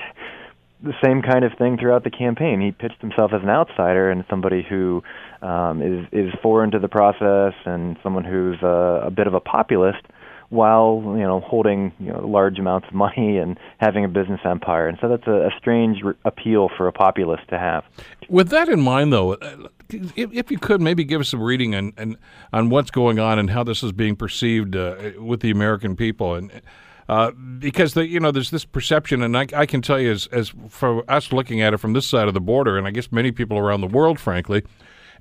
[0.83, 2.61] the same kind of thing throughout the campaign.
[2.61, 5.03] He pitched himself as an outsider and somebody who
[5.41, 9.39] um, is is foreign to the process and someone who's uh, a bit of a
[9.39, 10.01] populist
[10.49, 14.87] while you know holding you know large amounts of money and having a business empire.
[14.87, 17.83] And so that's a, a strange re- appeal for a populist to have.
[18.29, 21.75] With that in mind, though, uh, if, if you could maybe give us some reading
[21.75, 22.17] on, on
[22.53, 26.35] on what's going on and how this is being perceived uh, with the American people
[26.35, 26.61] and.
[27.07, 30.25] Uh, because the, you know there's this perception, and I, I, can tell you as
[30.31, 33.11] as for us looking at it from this side of the border, and I guess
[33.11, 34.63] many people around the world, frankly,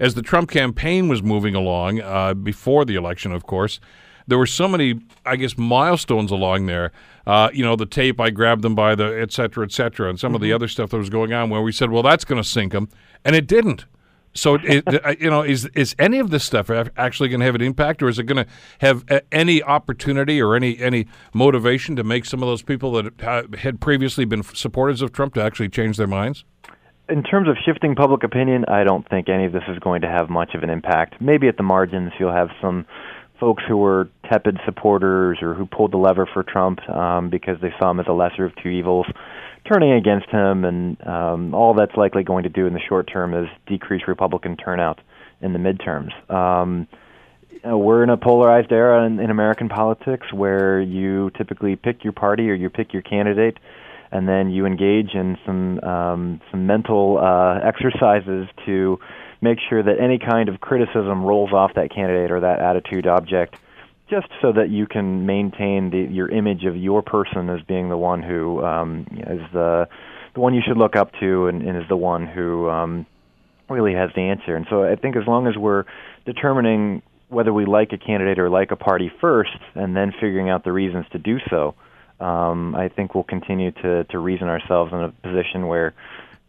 [0.01, 3.81] as the Trump campaign was moving along uh, before the election, of course,
[4.27, 6.93] there were so many, I guess, milestones along there.
[7.27, 10.19] Uh, you know, the tape, I grabbed them by the et cetera, et cetera, and
[10.19, 10.37] some mm-hmm.
[10.37, 10.55] of the mm-hmm.
[10.55, 12.89] other stuff that was going on where we said, well, that's going to sink them.
[13.25, 13.85] And it didn't.
[14.35, 14.85] So, it,
[15.21, 18.09] you know, is is any of this stuff actually going to have an impact, or
[18.09, 22.49] is it going to have any opportunity or any any motivation to make some of
[22.49, 26.45] those people that had previously been supporters of Trump to actually change their minds?
[27.09, 30.09] In terms of shifting public opinion, I don't think any of this is going to
[30.09, 31.21] have much of an impact.
[31.21, 32.87] Maybe at the margins, you'll have some
[33.39, 37.73] folks who were tepid supporters or who pulled the lever for Trump um, because they
[37.79, 39.07] saw him as a lesser of two evils,
[39.65, 43.35] turning against him, and um, all that's likely going to do in the short term
[43.35, 45.01] is decrease Republican turnout
[45.41, 46.13] in the midterms.
[46.31, 46.87] Um,
[47.51, 52.05] you know, we're in a polarized era in, in American politics where you typically pick
[52.05, 53.59] your party or you pick your candidate,
[54.11, 58.99] and then you engage in some um, some mental uh, exercises to
[59.41, 63.57] make sure that any kind of criticism rolls off that candidate or that attitude object
[64.09, 67.97] just so that you can maintain the, your image of your person as being the
[67.97, 69.89] one who um, is the
[70.35, 73.07] the one you should look up to and, and is the one who um,
[73.69, 74.57] really has the answer.
[74.57, 75.85] And so I think as long as we're
[76.27, 80.65] determining whether we like a candidate or like a party first, and then figuring out
[80.65, 81.75] the reasons to do so,
[82.21, 85.95] um, I think we'll continue to to reason ourselves in a position where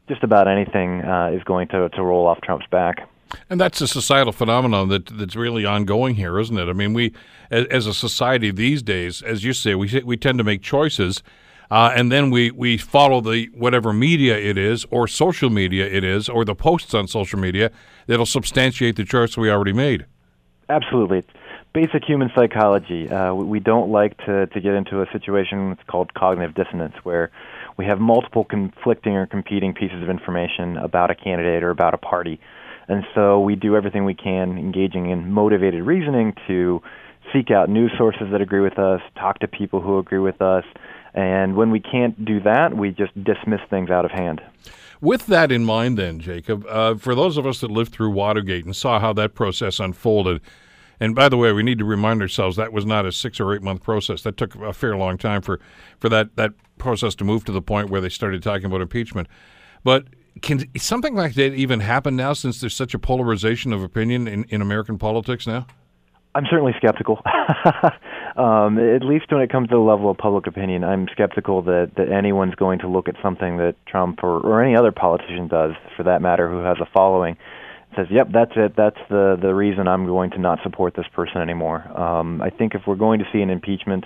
[0.08, 3.10] just about anything uh, is going to, to roll off Trump's back.
[3.50, 6.70] And that's a societal phenomenon that that's really ongoing here, isn't it?
[6.70, 7.14] I mean, we
[7.52, 11.24] as, as a society these days, as you say, we we tend to make choices,
[11.72, 16.04] uh, and then we we follow the whatever media it is, or social media it
[16.04, 17.72] is, or the posts on social media
[18.08, 20.06] that'll substantiate the choice we already made.
[20.70, 21.24] Absolutely,
[21.74, 23.10] basic human psychology.
[23.10, 27.32] Uh, we don't like to to get into a situation that's called cognitive dissonance, where
[27.78, 31.98] we have multiple conflicting or competing pieces of information about a candidate or about a
[31.98, 32.40] party.
[32.88, 36.82] And so we do everything we can, engaging in motivated reasoning to
[37.34, 40.64] seek out news sources that agree with us, talk to people who agree with us,
[41.16, 44.42] and when we can't do that, we just dismiss things out of hand.
[45.02, 48.66] With that in mind, then, Jacob, uh, for those of us that lived through Watergate
[48.66, 50.42] and saw how that process unfolded,
[51.00, 53.54] and by the way, we need to remind ourselves that was not a six or
[53.54, 54.22] eight month process.
[54.22, 55.60] That took a fair long time for,
[56.00, 59.28] for that, that process to move to the point where they started talking about impeachment.
[59.84, 60.06] But
[60.42, 64.44] can something like that even happen now since there's such a polarization of opinion in,
[64.46, 65.66] in American politics now?
[66.36, 67.22] I'm certainly skeptical.
[68.36, 71.92] um, at least when it comes to the level of public opinion, I'm skeptical that,
[71.96, 75.72] that anyone's going to look at something that Trump or, or any other politician does,
[75.96, 77.38] for that matter, who has a following,
[77.96, 78.76] says, "Yep, that's it.
[78.76, 82.76] That's the the reason I'm going to not support this person anymore." Um, I think
[82.76, 84.04] if we're going to see an impeachment,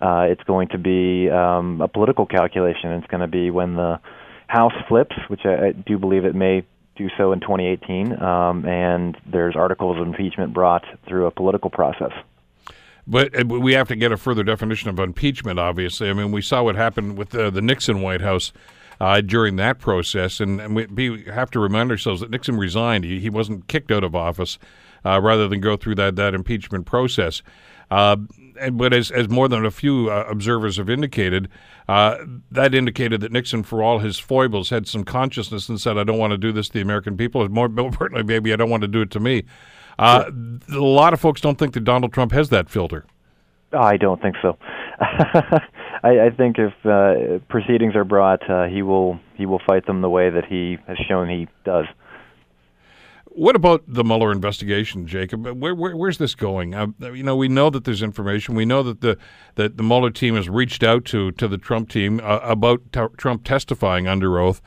[0.00, 2.92] uh, it's going to be um, a political calculation.
[2.92, 4.00] It's going to be when the
[4.48, 9.16] House flips, which I, I do believe it may do so in 2018, um, and
[9.24, 12.12] there's articles of impeachment brought through a political process.
[13.06, 15.58] But we have to get a further definition of impeachment.
[15.58, 18.52] Obviously, I mean, we saw what happened with the, Nixon White House
[19.00, 20.40] uh, during that process.
[20.40, 23.04] And, and we, we, have to remind ourselves that Nixon resigned.
[23.04, 24.58] He, he wasn't kicked out of office
[25.06, 27.42] uh, rather than go through that, that impeachment process.
[28.60, 31.48] And, but as, as more than a few uh, observers have indicated,
[31.88, 32.18] uh,
[32.50, 36.18] that indicated that Nixon, for all his foibles, had some consciousness and said, I don't
[36.18, 37.48] want to do this to the American people.
[37.48, 39.44] More importantly, maybe I don't want to do it to me.
[39.98, 40.30] Uh,
[40.72, 43.04] a lot of folks don't think that Donald Trump has that filter.
[43.72, 44.56] I don't think so.
[45.00, 45.60] I,
[46.26, 50.08] I think if uh, proceedings are brought, uh, he will he will fight them the
[50.08, 51.86] way that he has shown he does.
[53.30, 55.46] What about the Mueller investigation, Jacob?
[55.46, 56.74] Where, where, where's this going?
[56.74, 58.54] Uh, you know, we know that there's information.
[58.54, 59.16] We know that the
[59.56, 63.00] that the Mueller team has reached out to to the Trump team uh, about t-
[63.16, 64.60] Trump testifying under oath.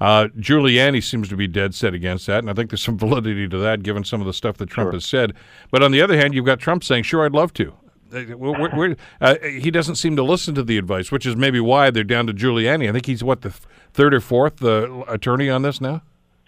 [0.00, 3.48] Uh, Giuliani seems to be dead set against that, and I think there's some validity
[3.48, 4.94] to that, given some of the stuff that Trump Sure.
[4.94, 5.32] has said.
[5.70, 7.74] But on the other hand, you've got Trump saying, "Sure, I'd love to."
[8.12, 11.60] Uh, where- where- uh, he doesn't seem to listen to the advice, which is maybe
[11.60, 12.88] why they're down to Giuliani.
[12.88, 13.62] I think he's what the th-
[13.94, 16.02] third or fourth uh, attorney on this now.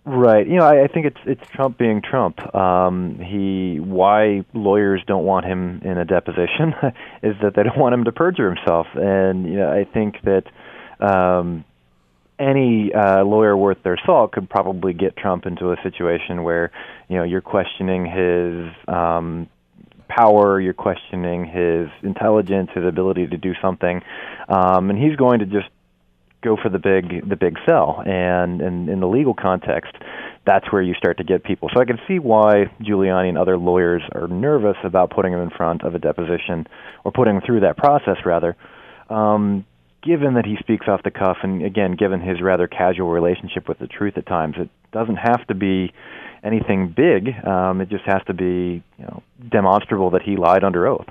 [0.06, 0.46] Right.
[0.46, 2.54] You know, I, I think it's it's Trump being Trump.
[2.54, 6.74] Um, he why lawyers don't want him in a deposition
[7.22, 10.44] is that they don't want him to perjure himself, and you know, I think that
[11.00, 11.64] um,
[12.38, 16.70] any uh, lawyer worth their salt could probably get Trump into a situation where
[17.08, 19.48] you know you're questioning his um,
[20.06, 24.02] power, you're questioning his intelligence, his ability to do something,
[24.50, 25.68] um, and he's going to just
[26.44, 28.02] go for the big the big sell.
[28.04, 29.94] And, and in the legal context
[30.46, 31.70] that's where you start to get people.
[31.72, 35.50] So i can see why giuliani and other lawyers are nervous about putting him in
[35.50, 36.66] front of a deposition
[37.02, 38.56] or putting him through that process rather.
[39.08, 39.64] Um,
[40.02, 43.78] given that he speaks off the cuff and again given his rather casual relationship with
[43.78, 45.92] the truth at times it doesn't have to be
[46.44, 47.34] anything big.
[47.44, 51.06] Um, it just has to be you know demonstrable that he lied under oath.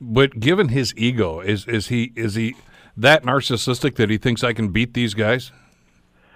[0.00, 2.56] But given his ego, is is he is he
[2.98, 5.52] that narcissistic that he thinks I can beat these guys?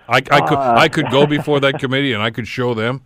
[0.08, 3.02] I, I could I could go before that committee and I could show them.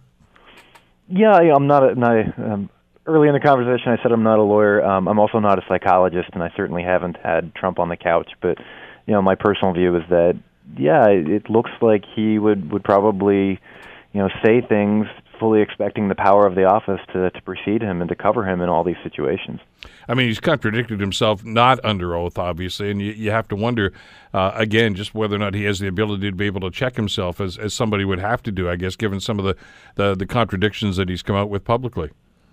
[1.08, 1.90] Yeah, I'm not.
[1.90, 2.70] A, not a, um,
[3.06, 4.84] early in the conversation, I said I'm not a lawyer.
[4.84, 8.30] Um, I'm also not a psychologist, and I certainly haven't had Trump on the couch.
[8.40, 8.58] But
[9.06, 10.38] you know, my personal view is that
[10.76, 13.60] yeah, it, it looks like he would would probably
[14.12, 15.06] you know say things
[15.38, 18.60] fully expecting the power of the office to to precede him and to cover him
[18.60, 19.60] in all these situations.
[20.08, 23.92] I mean, he's contradicted himself, not under oath, obviously, and you, you have to wonder
[24.34, 26.96] uh, again just whether or not he has the ability to be able to check
[26.96, 29.56] himself, as as somebody would have to do, I guess, given some of the
[29.96, 32.10] the, the contradictions that he's come out with publicly.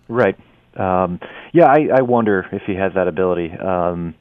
[0.07, 0.37] Right.
[0.75, 1.19] Um,
[1.53, 3.51] yeah, I, I wonder if he has that ability.
[3.51, 4.15] Um,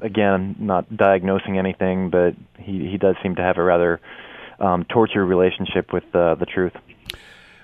[0.00, 4.00] again, not diagnosing anything, but he he does seem to have a rather
[4.60, 6.72] um, tortured relationship with uh, the truth.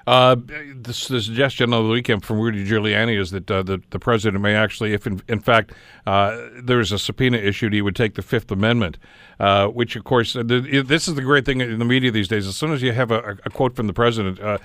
[0.06, 0.36] Uh,
[0.74, 4.42] this, the suggestion over the weekend from Rudy Giuliani is that uh, the, the president
[4.42, 5.72] may actually, if in, in fact
[6.06, 8.98] uh, there is a subpoena issued, he would take the Fifth Amendment,
[9.40, 12.28] uh, which, of course, uh, the, this is the great thing in the media these
[12.28, 12.46] days.
[12.46, 14.58] As soon as you have a, a quote from the president, uh,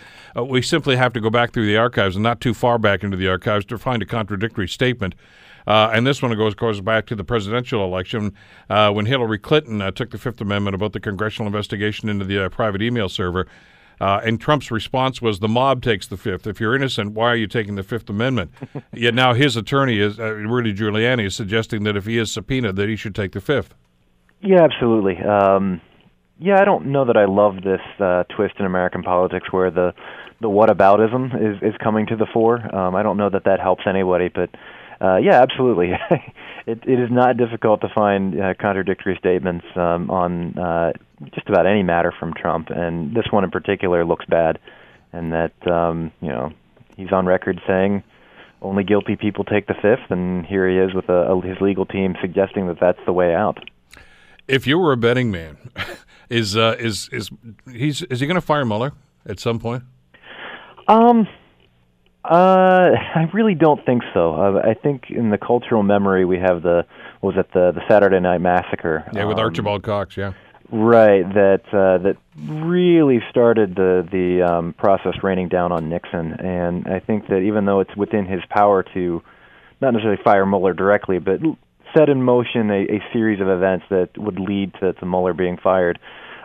[0.44, 3.16] we simply have to go back through the archives and not too far back into
[3.16, 5.16] the archives to find a contradictory statement.
[5.68, 8.34] Uh, and this one goes goes back to the presidential election
[8.70, 12.50] uh, when Hillary Clinton uh, took the Fifth Amendment about the congressional investigation into the
[12.50, 13.48] private email server.
[14.00, 16.48] Uh, and Trump's response was, "The mob takes the fifth.
[16.48, 18.52] If you're innocent, why are you taking the Fifth Amendment?"
[18.94, 22.76] Yet now his attorney is uh, Rudy Giuliani is suggesting that if he is subpoenaed,
[22.78, 23.76] that he should take the fifth.
[24.42, 25.18] Yeah, absolutely.
[25.18, 25.82] Um,
[26.40, 29.94] yeah, I don't know that I love this uh, twist in American politics where the
[30.42, 32.60] the whataboutism is is coming to the fore.
[32.74, 34.50] Um, I don't know that that helps anybody, but
[35.02, 35.92] uh, yeah, absolutely.
[36.66, 40.92] it it is not difficult to find uh, contradictory statements um, on uh,
[41.34, 44.60] just about any matter from Trump, and this one in particular looks bad,
[45.14, 46.52] and that um, you know
[46.98, 48.04] he's on record saying
[48.62, 51.86] only guilty people take the fifth, and here he is with a, a, his legal
[51.86, 53.58] team suggesting that that's the way out.
[54.48, 55.58] If you were a betting man,
[56.30, 57.30] is uh, is is
[57.72, 58.92] he's is he going to fire Mueller
[59.26, 59.84] at some point?
[60.88, 61.28] Um,
[62.30, 64.36] uh, I really don't think so.
[64.36, 66.86] Uh, I think in the cultural memory we have the
[67.22, 69.10] what was it the the Saturday Night Massacre?
[69.14, 70.16] Yeah, with um, Archibald Cox.
[70.16, 70.34] Yeah.
[70.72, 76.86] Right, that uh, that really started the the um, process raining down on Nixon, and
[76.88, 79.24] I think that even though it's within his power to
[79.82, 81.40] not necessarily fire Mueller directly, but
[81.98, 85.58] set in motion a, a series of events that would lead to, to Mueller being
[85.58, 85.98] fired,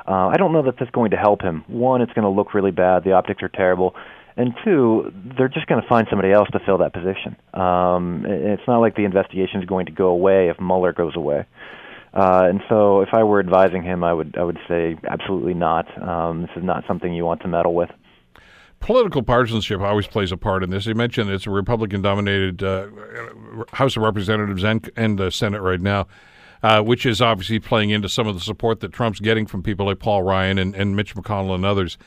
[0.09, 1.63] uh, I don't know that that's going to help him.
[1.67, 3.95] One, it's going to look really bad; the optics are terrible.
[4.37, 7.37] And two, they're just going to find somebody else to fill that position.
[7.55, 11.47] Um, it's not like the investigation is going to go away if Mueller goes away.
[12.13, 15.87] Uh, and so, if I were advising him, I would I would say absolutely not.
[16.01, 17.91] Um, this is not something you want to meddle with.
[18.79, 20.87] Political partisanship always plays a part in this.
[20.87, 22.89] You mentioned it's a Republican-dominated uh,
[23.73, 26.07] House of Representatives and and Senate right now,
[26.63, 29.87] uh, which is obviously playing into some of the support that Trump's getting from people
[29.87, 31.99] like Paul Ryan and, and Mitch McConnell and others.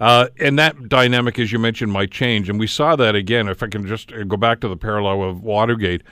[0.00, 2.48] Uh, and that dynamic, as you mentioned, might change.
[2.48, 3.48] And we saw that again.
[3.48, 6.02] If I can just go back to the parallel of Watergate,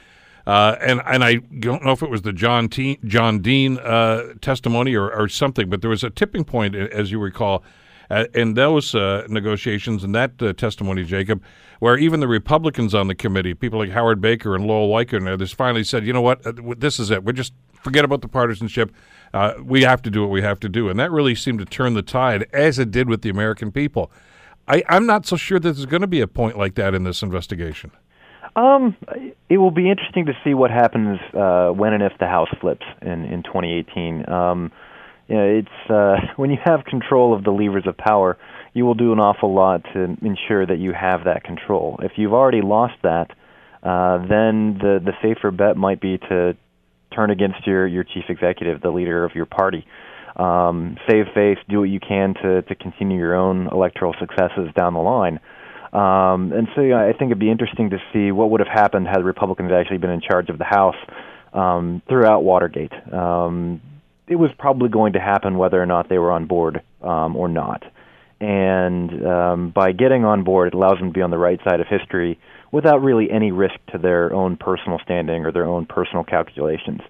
[0.47, 4.35] uh, and and I don't know if it was the John T- John Dean uh,
[4.41, 7.65] testimony or, or something, but there was a tipping point, as you recall,
[8.11, 11.43] uh, in those uh, negotiations and that uh, testimony, Jacob,
[11.81, 15.51] where even the Republicans on the committee, people like Howard Baker and Lowell Weicker, and
[15.51, 16.47] finally said, "You know what?
[16.47, 17.25] Uh, This is it.
[17.25, 18.93] We're just forget about the partisanship.
[19.33, 21.65] Uh, we have to do what we have to do," and that really seemed to
[21.65, 24.11] turn the tide, as it did with the American people.
[24.67, 27.05] I, I'm not so sure that there's going to be a point like that in
[27.05, 27.91] this investigation.
[28.57, 28.97] Um,
[29.49, 32.85] it will be interesting to see what happens uh, when and if the House flips
[33.03, 34.29] in in 2018.
[34.29, 34.73] Um,
[35.29, 38.37] you know, it's uh, when you have control of the levers of power,
[38.75, 41.99] you will do an awful lot to ensure that you have that control.
[42.03, 43.31] If you've already lost that,
[43.83, 46.57] uh, then the the safer bet might be to
[47.15, 49.87] turn against your your chief executive, the leader of your party.
[50.37, 54.95] Um, save face, do what you can to to continue your own electoral successes down
[54.95, 55.41] the line.
[55.93, 59.25] Um, and so I think it'd be interesting to see what would have happened had
[59.25, 60.97] Republicans actually been in charge of the House
[61.55, 62.93] um, throughout Watergate.
[63.13, 63.81] Um,
[64.27, 67.49] it was probably going to happen whether or not they were on board um, or
[67.49, 67.83] not.
[68.41, 71.81] And um, by getting on board, it allows them to be on the right side
[71.81, 72.39] of history
[72.73, 77.01] without really any risk to their own personal standing or their own personal calculations.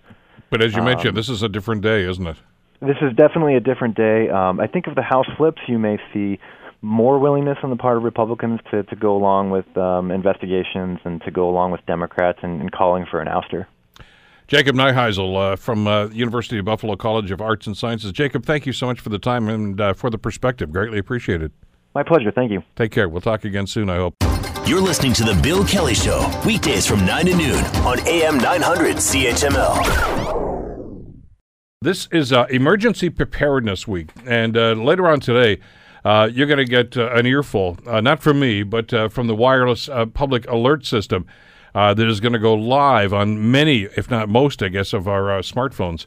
[0.50, 2.36] But as you mentioned, this is a different day, isn't it?
[2.80, 4.28] This is definitely a different day.
[4.28, 6.38] Um, I think if the House flips, you may see
[6.80, 11.20] more willingness on the part of Republicans to, to go along with um, investigations and
[11.22, 13.66] to go along with Democrats and, and calling for an ouster.
[14.46, 18.12] Jacob Neiheisel uh, from uh, University of Buffalo College of Arts and Sciences.
[18.12, 20.72] Jacob, thank you so much for the time and uh, for the perspective.
[20.72, 21.52] Greatly appreciated.
[21.94, 22.30] My pleasure.
[22.30, 22.62] Thank you.
[22.76, 23.08] Take care.
[23.08, 24.37] We'll talk again soon, I hope.
[24.68, 28.96] You're listening to The Bill Kelly Show, weekdays from 9 to noon on AM 900
[28.96, 29.82] CHML.
[31.80, 35.58] This is uh, Emergency Preparedness Week, and uh, later on today,
[36.04, 39.26] uh, you're going to get uh, an earful, uh, not from me, but uh, from
[39.26, 41.24] the wireless public alert system
[41.72, 45.40] that is going to go live on many, if not most, I guess, of our
[45.40, 46.04] smartphones.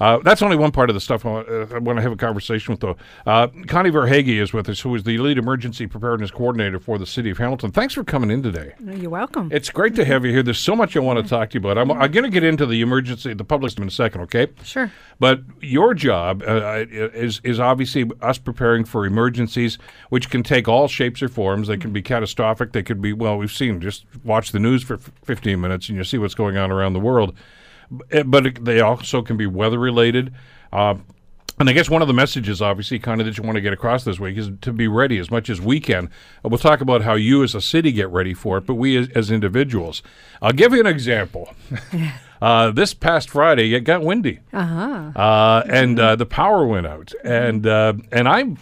[0.00, 2.12] Uh, that's only one part of the stuff I want, uh, I want to have
[2.12, 2.96] a conversation with, though.
[3.26, 7.06] Uh, Connie Verhage is with us, who is the lead emergency preparedness coordinator for the
[7.06, 7.72] city of Hamilton.
[7.72, 8.74] Thanks for coming in today.
[8.80, 9.50] You're welcome.
[9.52, 10.42] It's great to have you here.
[10.42, 11.78] There's so much I want to talk to you about.
[11.78, 14.48] I'm, I'm going to get into the emergency, the public system in a second, okay?
[14.62, 14.92] Sure.
[15.20, 19.78] But your job uh, is is obviously us preparing for emergencies,
[20.10, 21.68] which can take all shapes or forms.
[21.68, 22.72] They can be catastrophic.
[22.72, 23.36] They could be well.
[23.36, 26.56] We've seen just watch the news for f- 15 minutes and you see what's going
[26.56, 27.34] on around the world.
[27.90, 30.32] B- But it- they also can be weather related.
[30.72, 30.94] Uh,
[31.60, 33.72] and I guess one of the messages, obviously, kind of that you want to get
[33.72, 36.06] across this week is to be ready as much as we can.
[36.44, 38.96] Uh, We'll talk about how you as a city get ready for it, but we
[38.96, 40.00] as, as individuals.
[40.40, 41.52] I'll give you an example.
[42.42, 45.62] uh, this past Friday, it got windy, uh-huh.
[45.68, 48.54] and uh, the power went out, and uh, and I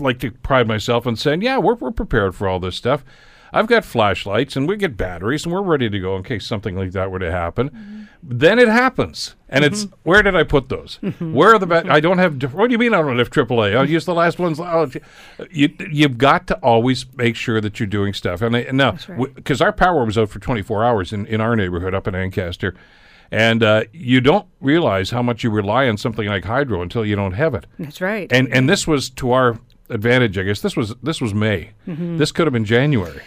[0.00, 3.04] like to pride myself in saying, yeah, we're we're prepared for all this stuff.
[3.52, 6.74] I've got flashlights and we get batteries and we're ready to go in case something
[6.76, 7.93] like that were to happen.
[8.26, 9.94] Then it happens, and it's mm-hmm.
[10.02, 10.98] where did I put those?
[11.02, 11.34] Mm-hmm.
[11.34, 12.54] Where are the I don't have.
[12.54, 13.76] What do you mean I don't have AAA?
[13.76, 14.58] I'll use the last ones.
[14.58, 14.90] Oh,
[15.50, 18.40] you you've got to always make sure that you're doing stuff.
[18.40, 19.34] And, I, and now right.
[19.34, 22.74] because our power was out for 24 hours in in our neighborhood up in Ancaster.
[23.30, 27.16] And uh, you don't realize how much you rely on something like hydro until you
[27.16, 27.66] don't have it.
[27.78, 28.32] That's right.
[28.32, 29.58] And and this was to our
[29.90, 30.60] advantage, I guess.
[30.62, 31.72] This was this was May.
[31.86, 32.16] Mm-hmm.
[32.16, 33.20] This could have been January.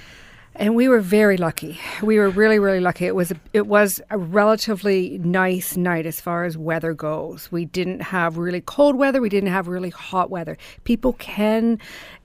[0.59, 1.79] And we were very lucky.
[2.01, 3.05] We were really, really lucky.
[3.05, 7.51] It was a, it was a relatively nice night as far as weather goes.
[7.51, 9.21] We didn't have really cold weather.
[9.21, 10.57] We didn't have really hot weather.
[10.83, 11.79] People can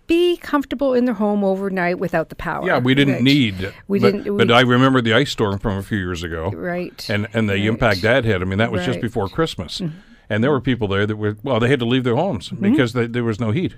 [0.07, 2.66] be comfortable in their home overnight without the power.
[2.66, 3.72] Yeah, we didn't need.
[3.87, 6.51] We but, didn't- But I remember the ice storm from a few years ago.
[6.51, 7.09] Right.
[7.11, 7.64] And and the Right.
[7.66, 8.41] impact that had.
[8.43, 8.97] I mean, that was just Right.
[8.97, 9.07] Mm-hmm.
[9.07, 9.83] before Christmas.
[10.33, 12.95] And there were people there that were well, they had to leave their homes because
[12.95, 13.74] they, there was no heat.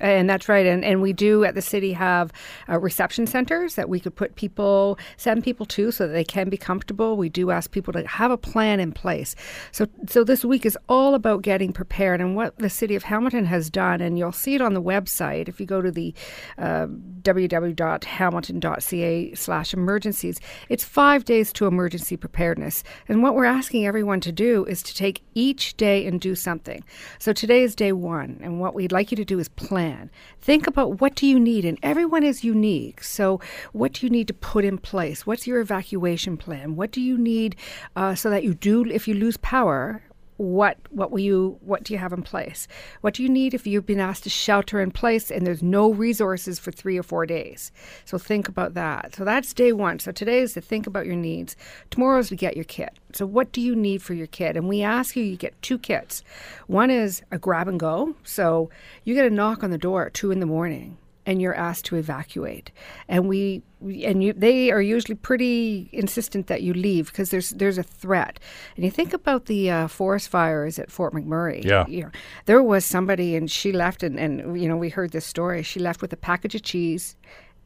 [0.00, 0.64] And that's right.
[0.64, 2.32] And, and we do at the city have
[2.66, 6.48] uh, reception centers that we could put people, send people to so that they can
[6.48, 7.18] be comfortable.
[7.18, 9.36] We do ask people to have a plan in place.
[9.70, 13.44] So, so this week is all about getting prepared and what the city of Hamilton
[13.44, 14.00] has done.
[14.00, 16.14] And you'll see it on the website if you go to the
[16.56, 16.86] uh,
[17.20, 20.40] www.hamilton.ca slash emergencies.
[20.70, 22.82] It's five days to emergency preparedness.
[23.08, 26.84] And what we're asking everyone to do is to take each day and do something.
[27.18, 30.10] So today is day one, and what we'd like you to do is plan.
[30.40, 33.02] Think about what do you need, and everyone is unique.
[33.02, 33.40] So
[33.72, 35.26] what do you need to put in place?
[35.26, 36.76] What's your evacuation plan?
[36.76, 37.56] What do you need
[37.96, 40.02] uh, so that you do, if you lose power,
[40.38, 42.66] what what will you what do you have in place?
[43.00, 45.92] What do you need if you've been asked to shelter in place and there's no
[45.92, 47.70] resources for three or four days?
[48.04, 49.16] So think about that.
[49.16, 49.98] So that's day one.
[49.98, 51.56] So today is to think about your needs.
[51.90, 52.96] Tomorrow is to get your kit.
[53.12, 54.56] So what do you need for your kit?
[54.56, 56.22] And we ask you you get two kits.
[56.68, 58.14] One is a grab and go.
[58.22, 58.70] So
[59.02, 60.96] you get a knock on the door at two in the morning
[61.28, 62.72] and you're asked to evacuate.
[63.06, 67.76] And we and you they are usually pretty insistent that you leave because there's there's
[67.76, 68.40] a threat.
[68.76, 71.62] And you think about the uh, forest fires at Fort McMurray.
[71.62, 71.86] Yeah.
[71.86, 72.10] you know,
[72.46, 75.62] there was somebody and she left and, and you know we heard this story.
[75.62, 77.14] She left with a package of cheese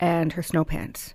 [0.00, 1.14] and her snow pants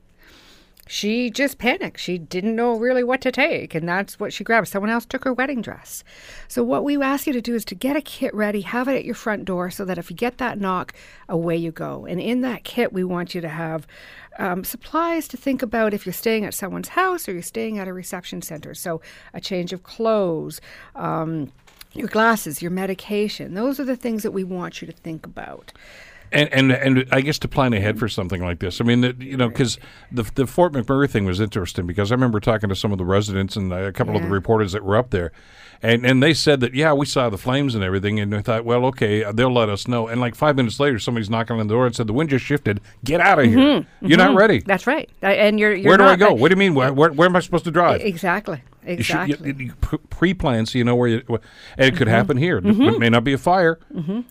[0.87, 1.99] she just panicked.
[1.99, 4.67] She didn't know really what to take, and that's what she grabbed.
[4.67, 6.03] Someone else took her wedding dress.
[6.47, 8.95] So, what we ask you to do is to get a kit ready, have it
[8.95, 10.93] at your front door so that if you get that knock,
[11.29, 12.05] away you go.
[12.05, 13.85] And in that kit, we want you to have
[14.39, 17.87] um, supplies to think about if you're staying at someone's house or you're staying at
[17.87, 18.73] a reception center.
[18.73, 19.01] So,
[19.33, 20.61] a change of clothes.
[20.95, 21.51] Um,
[21.93, 23.55] your glasses, your medication.
[23.55, 25.73] Those are the things that we want you to think about.
[26.31, 28.81] And, and and I guess to plan ahead for something like this.
[28.81, 29.77] I mean, the, you know, because
[30.11, 33.05] the the Fort McMurray thing was interesting because I remember talking to some of the
[33.05, 35.31] residents and a couple of the reporters that were up there,
[35.81, 38.65] and and they said that yeah, we saw the flames and everything, and they thought,
[38.65, 40.07] well, okay, they'll let us know.
[40.07, 42.43] And like five minutes later, somebody's knocking on the door and said the wind just
[42.43, 42.81] shifted.
[43.05, 43.85] Get out of here.
[44.01, 44.59] You're not ready.
[44.59, 45.09] That's right.
[45.23, 46.33] Uh, And you're, you're Where do I not- go?
[46.33, 46.75] What do you mean?
[46.75, 48.01] Where, where, where am I supposed to drive?
[48.01, 48.61] Exactly.
[48.87, 51.17] You should- you- you pre- pre-plan so you know where you.
[51.27, 51.41] And it
[51.87, 51.97] Mm-hmm.
[51.97, 52.57] could happen here.
[52.63, 53.79] It may not be a fire.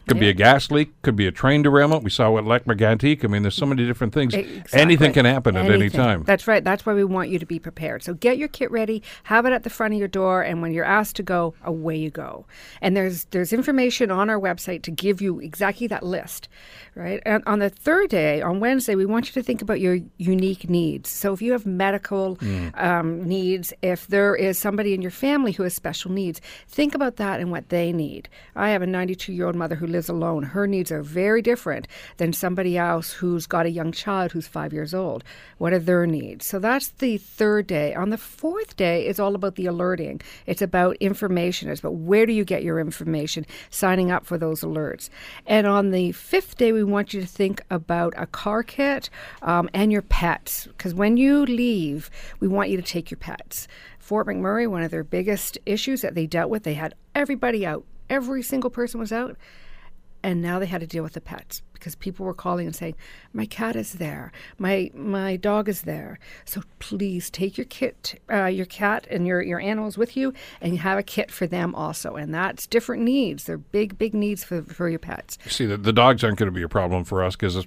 [0.08, 0.90] Could be a gas leak.
[1.02, 2.02] Could be a train derailment.
[2.02, 3.24] We saw what Lake Megantic.
[3.24, 4.34] I mean, there's so many different things.
[4.34, 4.80] Exactly.
[4.80, 6.22] Anything can happen at any time.
[6.24, 6.62] That's right.
[6.64, 8.02] That's why we want you to be prepared.
[8.02, 10.72] So get your kit ready, have it at the front of your door, and when
[10.72, 12.46] you're asked to go, away you go.
[12.80, 16.48] And there's there's information on our website to give you exactly that list,
[16.94, 17.20] right?
[17.26, 20.68] And on the third day, on Wednesday, we want you to think about your unique
[20.70, 21.10] needs.
[21.10, 22.38] So if you have medical
[22.74, 27.16] um, needs, if there is somebody in your family who has special needs, think about
[27.16, 28.28] that and what they need.
[28.54, 30.42] I have a 92 year old mother who lives alone.
[30.42, 34.72] Her needs are very different than somebody else who's got a young child who's five
[34.72, 35.24] years old.
[35.58, 36.46] What are their needs?
[36.46, 37.94] So that's the third day.
[37.94, 40.20] On the fourth day, it's all about the alerting.
[40.46, 41.70] It's about information.
[41.70, 45.08] It's about where do you get your information, signing up for those alerts.
[45.46, 49.10] And on the fifth day, we want you to think about a car kit
[49.42, 50.66] um, and your pets.
[50.66, 53.68] Because when you leave, we want you to take your pets.
[54.06, 57.84] Fort McMurray, one of their biggest issues that they dealt with, they had everybody out.
[58.08, 59.36] Every single person was out.
[60.22, 62.94] And now they had to deal with the pets because people were calling and saying,
[63.32, 68.46] "My cat is there, my my dog is there." So please take your kit, uh,
[68.46, 72.16] your cat and your your animals with you, and have a kit for them also.
[72.16, 73.44] And that's different needs.
[73.44, 75.38] They're big big needs for for your pets.
[75.46, 77.66] See, the, the dogs aren't going to be a problem for us because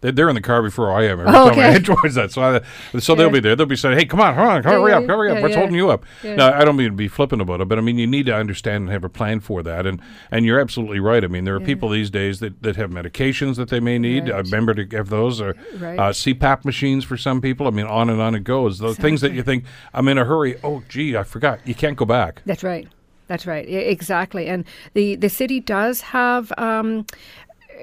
[0.00, 2.32] they're, they're in the car before I am every Oh, time I head towards that.
[2.32, 3.56] So, I, so they'll be there.
[3.56, 5.36] They'll be saying, "Hey, come on, come on, hurry Yeah, up, hurry up!
[5.36, 5.58] yeah, What's yeah.
[5.58, 6.34] holding you up?" Yeah.
[6.36, 8.34] Now, I don't mean to be flippant about it, but I mean you need to
[8.34, 9.86] understand and have a plan for that.
[9.86, 11.22] And and you're absolutely right.
[11.24, 14.30] I mean, there are people these days that, that have medications that they may need.
[14.30, 14.44] I Right.
[14.44, 15.98] remember to have those or Right.
[15.98, 17.66] uh, CPAP machines for some people.
[17.66, 18.78] I mean, on and on it goes.
[18.78, 20.56] Those things that you think I'm in a hurry.
[20.62, 21.60] Oh, gee, I forgot.
[21.66, 22.42] You can't go back.
[22.46, 22.88] That's right.
[23.28, 23.68] That's right.
[23.68, 24.46] Yeah, exactly.
[24.46, 26.52] And the the city does have.
[26.58, 27.06] Um,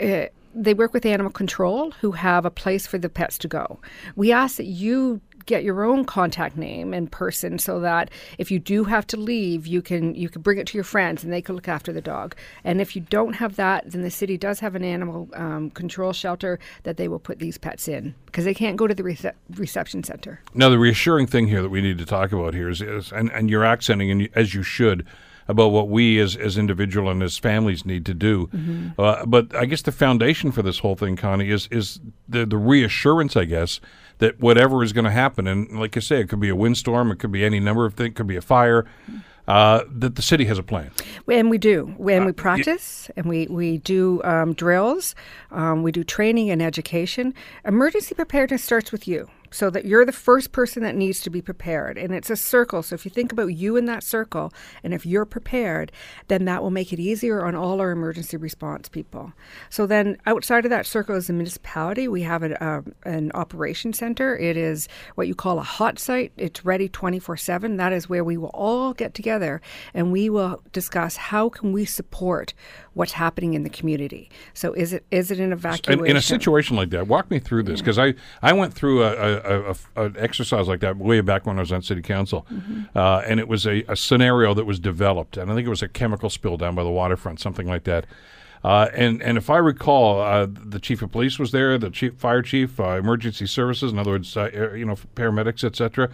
[0.01, 3.79] uh, they work with animal control who have a place for the pets to go.
[4.15, 8.59] We ask that you get your own contact name and person so that if you
[8.59, 11.41] do have to leave you can you can bring it to your friends and they
[11.41, 12.33] can look after the dog
[12.63, 16.13] and if you don't have that then the city does have an animal um, control
[16.13, 19.33] shelter that they will put these pets in because they can't go to the rece-
[19.55, 22.81] reception center Now, the reassuring thing here that we need to talk about here is,
[22.81, 25.05] is and, and you're accenting, and you, as you should,
[25.47, 28.49] about what we as, as individual and as families need to do.
[28.97, 32.57] Uh, but I guess the foundation for this whole thing, Connie, is is the, the
[32.57, 33.79] reassurance, I guess,
[34.19, 37.11] that whatever is going to happen, and like I say, it could be a windstorm,
[37.11, 38.85] it could be any number of things, it could be a fire,
[39.47, 40.91] uh, that the city has a plan.
[41.29, 41.93] And we do.
[41.97, 45.15] When we practice and we, we do um, drills,
[45.51, 47.33] um, we do training and education.
[47.65, 49.27] Emergency preparedness starts with you.
[49.53, 51.97] So that you're the first person that needs to be prepared.
[51.97, 52.83] And it's a circle.
[52.83, 54.51] So if you think about you in that circle,
[54.83, 55.91] and if you're prepared,
[56.27, 59.33] then that will make it easier on all our emergency response people.
[59.69, 62.07] So then outside of that circle is the municipality.
[62.07, 64.35] We have an, uh, an operation center.
[64.37, 66.33] It is what you call a hot site.
[66.37, 67.77] It's ready 24 7.
[67.77, 69.61] That is where we will all get together
[69.93, 72.53] and we will discuss how can we support
[72.95, 74.29] what's happening in the community.
[74.53, 76.03] So is it is it an evacuation?
[76.05, 79.03] In, in a situation like that, walk me through this because I, I went through
[79.03, 79.41] a, a,
[79.71, 82.45] a, a- an exercise like that way back when I was on city council,
[82.95, 85.81] uh, and it was a, a scenario that was developed, and I think it was
[85.81, 88.05] a chemical spill down by the waterfront, something like that.
[88.63, 92.13] Uh, and and if I recall, uh, the chief of police was there, the chief
[92.15, 96.09] fire chief, uh, emergency services, in other words, uh, you know, paramedics, etc.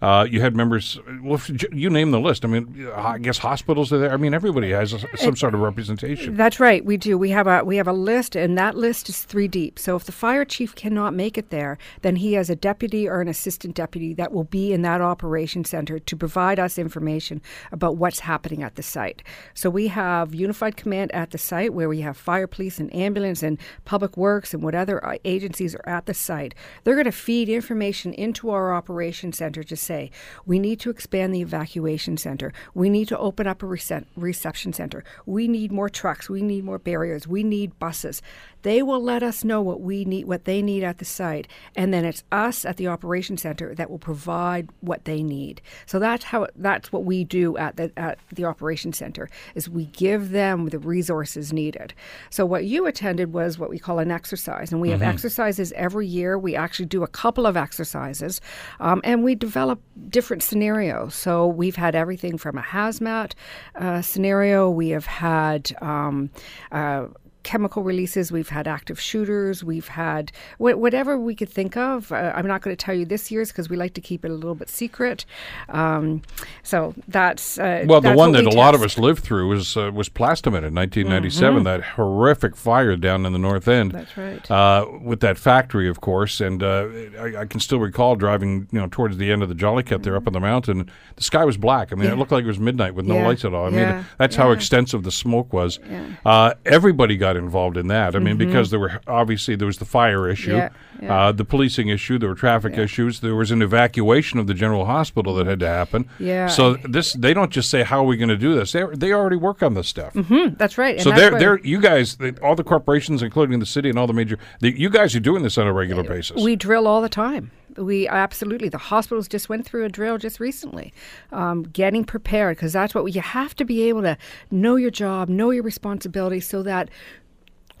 [0.00, 0.98] Uh, you had members.
[1.22, 1.40] Well,
[1.72, 2.44] you- name the list.
[2.44, 4.12] I mean, I guess hospitals are there.
[4.12, 6.36] I mean, everybody has a, some sort of representation.
[6.36, 6.84] That's right.
[6.84, 7.16] We do.
[7.16, 9.78] We have a we have a list, and that list is three deep.
[9.78, 13.20] So if the fire chief cannot make it there, then he has a deputy or
[13.20, 17.40] an assistant deputy that will be in that operation center to provide us information
[17.72, 19.22] about what's happening at the site.
[19.54, 23.42] So we have unified command at the site where we have fire, police, and ambulance,
[23.42, 26.54] and public works, and what other uh, agencies are at the site.
[26.84, 30.10] They're going to feed information into our operation center to say,
[30.46, 32.52] we need to expand the evacuation center.
[32.74, 35.02] We need to open up a rece- reception center.
[35.26, 36.28] We need more trucks.
[36.28, 37.26] We need more barriers.
[37.26, 38.22] We need buses.
[38.62, 41.94] They will let us know what we need, what they need at the site, and
[41.94, 45.62] then it's us at the operation center that will provide what they need.
[45.86, 49.86] So that's how that's what we do at the at the operation center is we
[49.86, 51.94] give them the resources needed.
[52.30, 56.06] So what you attended was what we call an exercise, and we have exercises every
[56.06, 56.36] year.
[56.36, 58.40] We actually do a couple of exercises,
[58.80, 59.77] um, and we develop
[60.08, 61.14] different scenarios.
[61.14, 63.32] So we've had everything from a hazmat
[63.74, 64.70] uh, scenario.
[64.70, 66.30] We have had um,
[66.72, 67.06] uh,
[67.48, 68.30] chemical releases.
[68.30, 69.64] We've had active shooters.
[69.64, 72.12] We've had wh- whatever we could think of.
[72.12, 74.30] Uh, I'm not going to tell you this year's because we like to keep it
[74.30, 75.24] a little bit secret.
[75.70, 76.20] Um,
[76.62, 79.76] so that's uh, Well, the one that we a lot of us lived through was
[79.78, 81.64] uh, was Plastimet in 1997.
[81.64, 83.92] That horrific fire down in the North End.
[83.94, 83.98] Mm-hmm.
[83.98, 84.50] That's right.
[84.50, 86.86] Uh, with that factory, of course, and uh,
[87.18, 90.02] I, I can still recall driving, you know, towards the end of the Jolley Cut
[90.02, 90.90] there up on the mountain.
[91.16, 91.92] The sky was black.
[91.92, 93.26] I mean, it looked like it was midnight with no Yeah.
[93.26, 93.66] lights at all.
[93.66, 94.04] I mean, Yeah.
[94.18, 95.78] that's how extensive the smoke was.
[96.26, 98.14] Uh, everybody got involved in that.
[98.14, 101.04] I mean, because there were obviously there was the fire issue, Mm-hmm.
[101.04, 101.28] Yeah, yeah.
[101.28, 104.86] Uh, the policing issue, there were traffic issues, there was an evacuation of the general
[104.86, 106.08] hospital that had to happen.
[106.18, 106.48] Yeah.
[106.48, 108.72] So this they don't just say how are we going to do this.
[108.72, 110.14] They they already work on this stuff.
[110.14, 110.96] Hmm, that's right.
[110.96, 114.06] And So they're they're you guys they, all the corporations, including the city and all
[114.06, 114.38] the major.
[114.60, 116.42] The, you guys are doing this on a regular basis.
[116.42, 117.50] We drill all the time.
[117.76, 118.68] We absolutely.
[118.68, 120.92] The hospitals just went through a drill just recently,
[121.30, 124.16] um, getting prepared because that's what we, you have to be able to
[124.50, 126.88] know your job, know your responsibility, so that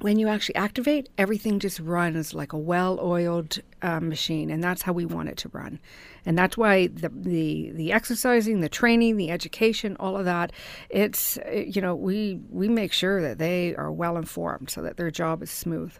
[0.00, 4.92] when you actually activate, everything just runs like a well-oiled uh, machine, and that's how
[4.92, 5.80] we want it to run.
[6.26, 10.52] And that's why the, the the exercising, the training, the education, all of that,
[10.90, 15.10] it's you know we we make sure that they are well informed so that their
[15.10, 15.92] job is smooth.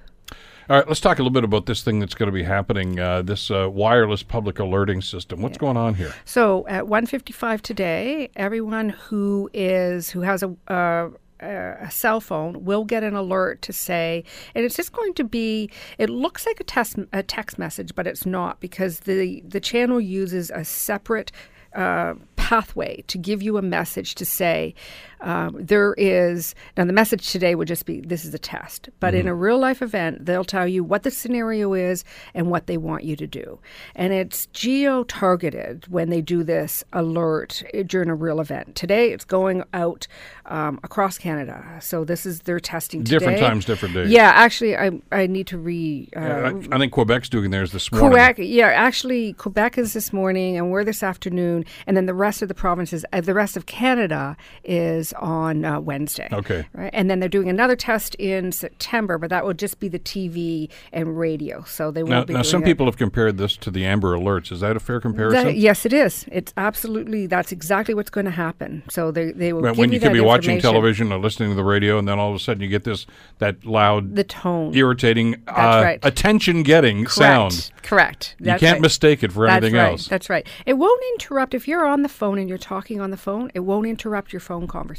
[0.68, 3.00] all right, let's talk a little bit about this thing that's going to be happening.
[3.00, 5.40] Uh, this uh, wireless public alerting system.
[5.40, 6.12] What's going on here?
[6.24, 11.08] So at 1:55 today, everyone who is who has a uh,
[11.40, 14.24] a cell phone will get an alert to say,
[14.54, 15.70] and it's just going to be.
[15.98, 20.50] It looks like a a text message, but it's not because the the channel uses
[20.50, 21.32] a separate.
[21.74, 24.74] Uh, pathway to give you a message to say
[25.20, 29.14] um, there is now the message today would just be this is a test but
[29.14, 32.04] in a real life event they'll tell you what the scenario is
[32.34, 33.58] and what they want you to do.
[33.94, 38.74] And it's geo targeted when they do this alert during a real event.
[38.74, 40.06] Today it's going out
[40.46, 41.78] um, across canada.
[41.80, 44.10] So this is their testing Different times, different days.
[44.10, 47.90] yeah actually i, I need to re uh, I, I think Quebec's doing theirs this
[47.92, 48.10] morning.
[48.10, 52.42] Quebec, yeah, actually, Quebec is this morning, and we're this afternoon, and then the rest
[52.42, 56.28] of the provinces, uh, the rest of Canada is on uh, Wednesday.
[56.32, 56.66] Okay.
[56.72, 59.98] right, and then they're doing another test in September, but that will just be the
[59.98, 62.66] TV and radio, so they won't Now, now some it.
[62.66, 64.52] people have compared this to the Amber Alerts.
[64.52, 65.44] Is that a fair comparison?
[65.46, 66.24] That- yes, it is.
[66.30, 68.82] It's absolutely that's exactly what's going to happen.
[68.90, 71.54] So they they will when you, you could that be watching television or listening to
[71.56, 73.06] the radio, and then all of a sudden you get this
[73.38, 74.74] that loud, the tone.
[74.74, 76.00] irritating, That's uh, right.
[76.02, 77.70] attention-getting sound.
[77.82, 78.36] Correct.
[78.38, 78.80] You can't right.
[78.80, 79.92] mistake it for That's anything right.
[79.92, 80.08] else.
[80.08, 80.46] That's right.
[80.66, 83.50] It won't interrupt if you're on the phone and you're talking on the phone.
[83.54, 84.97] It won't interrupt your phone conversation,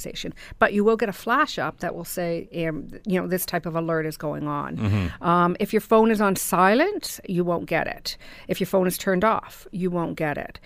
[0.58, 3.66] but you will get a flash up that will say, um, you know, this type
[3.66, 4.78] of alert is going on.
[4.78, 5.24] Mm-hmm.
[5.24, 8.18] Um, if your phone is on silent, you won't get it.
[8.48, 10.60] If your phone is turned off, you won't get it.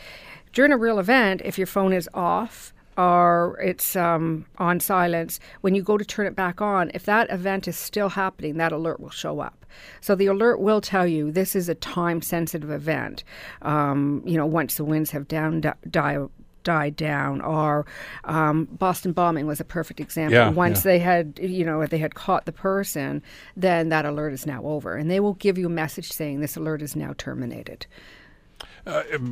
[0.54, 5.74] During a real event, if your phone is off or it's um, on silence, when
[5.74, 9.00] you go to turn it back on, if that event is still happening, that alert
[9.00, 9.66] will show up.
[10.00, 13.24] So the alert will tell you this is a time sensitive event.
[13.64, 16.20] Um, you know, once the winds have down di- die
[16.64, 17.86] died down or
[18.26, 20.36] um, boston bombing was a perfect example.
[20.36, 20.92] Yeah, once yeah.
[20.92, 23.22] they had you know they had caught the person
[23.56, 24.96] then that alert is now over.
[24.96, 27.86] And they will give you a message saying this alert is now terminated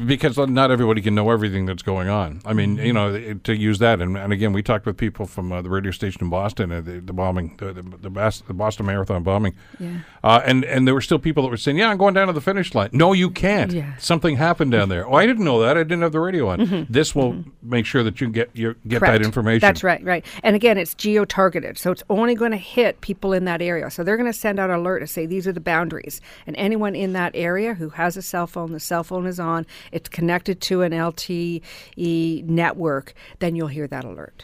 [0.08, 2.42] because not everybody can know everything that's going on.
[2.46, 2.86] I mean, Mm-hmm.
[2.86, 5.70] you know, to use that, and, and again, we talked with people from uh, the
[5.70, 9.24] radio station in Boston, uh, the, the bombing, the the, the, Bas- the Boston Marathon
[9.24, 10.00] bombing, Yeah.
[10.24, 12.34] uh, and and there were still people that were saying, "Yeah, I'm going down to
[12.34, 13.72] the finish line." No, you can't.
[13.74, 13.98] Yeah.
[13.98, 15.06] Something happened down there.
[15.08, 15.76] Oh, I didn't know that.
[15.78, 16.88] I didn't have the radio on.
[16.90, 19.26] This will make sure that you get you get that Mm-hmm.
[19.26, 19.60] Information.
[19.60, 20.26] That's right, right.
[20.44, 21.78] And again, it's geo targeted.
[21.78, 23.90] So it's only going to hit people in that area.
[23.92, 26.22] So they're going to send out an alert to say these are the boundaries.
[26.48, 29.66] And anyone in that area who has a cell phone, the cell phone is on,
[29.92, 34.44] it's connected to an LTE network, then you'll hear that alert.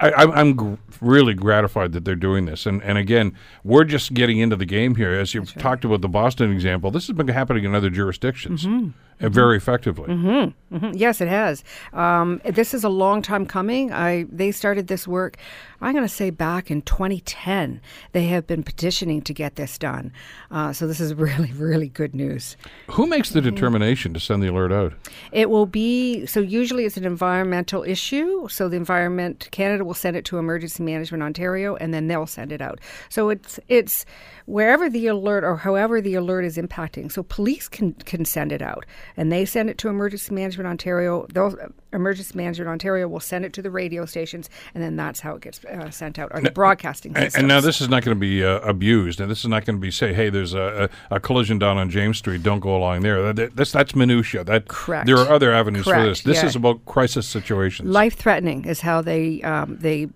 [0.00, 3.34] I, gr- really gratified that they're doing this, and and again,
[3.64, 5.12] we're just getting into the game here.
[5.12, 8.90] As you've talked about the Boston example, this has been happening in other jurisdictions, Mm-hmm.
[9.20, 10.08] Uh, very effectively.
[10.08, 10.54] Mhm,
[10.94, 11.64] Yes, it has.
[11.92, 13.92] Um, this is a long time coming.
[13.92, 15.36] I they started this work.
[15.80, 17.80] I'm going to say back in 2010.
[18.12, 20.12] They have been petitioning to get this done.
[20.50, 22.56] Uh, so this is really, really good news.
[22.90, 24.92] Who makes the determination to send the alert out?
[25.32, 26.38] It will be so.
[26.40, 28.46] Usually, it's an environmental issue.
[28.48, 32.52] So the Environment Canada will send it to Emergency Management Ontario, and then they'll send
[32.52, 32.78] it out.
[33.08, 34.04] So it's it's
[34.50, 37.10] wherever the alert or however the alert is impacting.
[37.10, 38.84] So police can can send it out,
[39.16, 41.26] and they send it to Emergency Management Ontario.
[41.32, 41.56] Those
[41.92, 45.42] Emergency Management Ontario will send it to the radio stations, and then that's how it
[45.42, 46.30] gets uh, sent out.
[46.32, 47.38] Or the broadcasting And, systems.
[47.40, 49.76] and now this is not going to be uh, abused, and this is not going
[49.76, 52.42] to be say, "Hey, there's a, a, a collision down on James Street.
[52.42, 54.44] Don't go along there." That, that- that's that's minutia.
[54.44, 55.06] That Correct.
[55.06, 56.22] There are other avenues for this.
[56.22, 56.46] This yeah.
[56.46, 57.88] is about crisis situations.
[57.88, 60.08] life threatening is how they um, they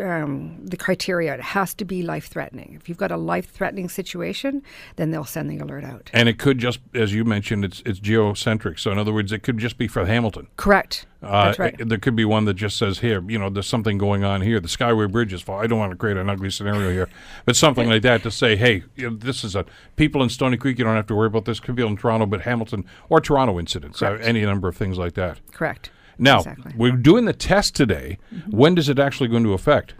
[0.00, 1.34] um, the criteria.
[1.34, 2.74] It has to be life threatening.
[2.80, 4.62] If you've got a life threatening situation,
[4.96, 6.10] then they'll send the alert out.
[6.12, 8.78] and it could just, as you mentioned, it's it's geocentric.
[8.78, 10.48] So in other words, it could just be for Hamilton.
[10.56, 11.06] Correct.
[11.22, 11.76] Uh, That's right.
[11.78, 14.40] it- there could be one that just says, "Here, you know, there's something going on
[14.40, 14.58] here.
[14.58, 17.08] The Skyway Bridge is full." I don't want to create an ugly scenario here,
[17.44, 20.56] but something like that to say, "Hey, you know, this is a people in Stoney
[20.56, 20.78] Creek.
[20.78, 21.60] You don't have to worry about this.
[21.60, 24.00] Could be in Toronto, but Hamilton or Toronto incidents.
[24.00, 25.90] Uh, any number of things like that." Correct.
[26.20, 26.72] Now Exactly.
[26.76, 28.18] we're doing the test today.
[28.50, 29.94] When does it actually go into effect?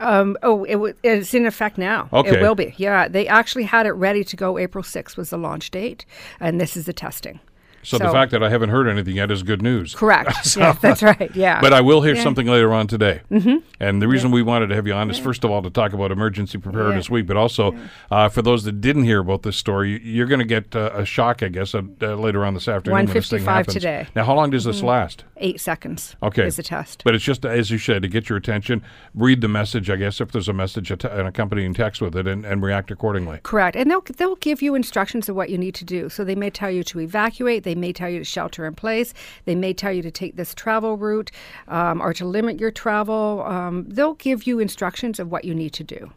[0.00, 2.08] Um, oh, it w- it's in effect now.
[2.12, 2.36] Okay.
[2.38, 2.74] It will be.
[2.76, 4.58] Yeah, they actually had it ready to go.
[4.58, 6.04] April 6th was the launch date,
[6.40, 7.40] and this is the testing.
[7.86, 9.94] So, the fact that I haven't heard anything yet is good news.
[9.94, 10.32] Correct.
[10.44, 11.30] So- yes, that's right.
[11.34, 11.60] Yeah.
[11.60, 12.22] But I will hear Yeah.
[12.22, 13.20] something later on today.
[13.30, 13.56] Mm-hmm.
[13.80, 15.92] And the reason we wanted to have you on is, first of all, to talk
[15.92, 17.14] about Emergency Preparedness Yeah.
[17.14, 17.76] Week, but also
[18.10, 20.90] uh, for those that didn't hear about this story, you- you're going to get uh,
[20.94, 22.94] a shock, I guess, uh, uh, later on this afternoon.
[22.94, 23.74] when this thing happens.
[23.74, 24.02] today.
[24.06, 24.18] Mm-hmm.
[24.18, 25.24] Now, how long does this last?
[25.38, 26.16] Eight seconds.
[26.22, 26.46] Okay.
[26.46, 27.02] Is the test.
[27.04, 28.82] But it's just, as you said, to get your attention,
[29.14, 32.26] read the message, I guess, if there's a message, att- an accompanying text with it,
[32.26, 33.38] and, and react accordingly.
[33.42, 33.76] Correct.
[33.76, 36.08] And they'll they'll give you instructions of what you need to do.
[36.08, 39.14] So they may tell you to evacuate, they may tell you to shelter in place,
[39.44, 41.30] they may tell you to take this travel route
[41.68, 43.42] um, or to limit your travel.
[43.46, 46.10] Um, they'll give you instructions of what you need to do.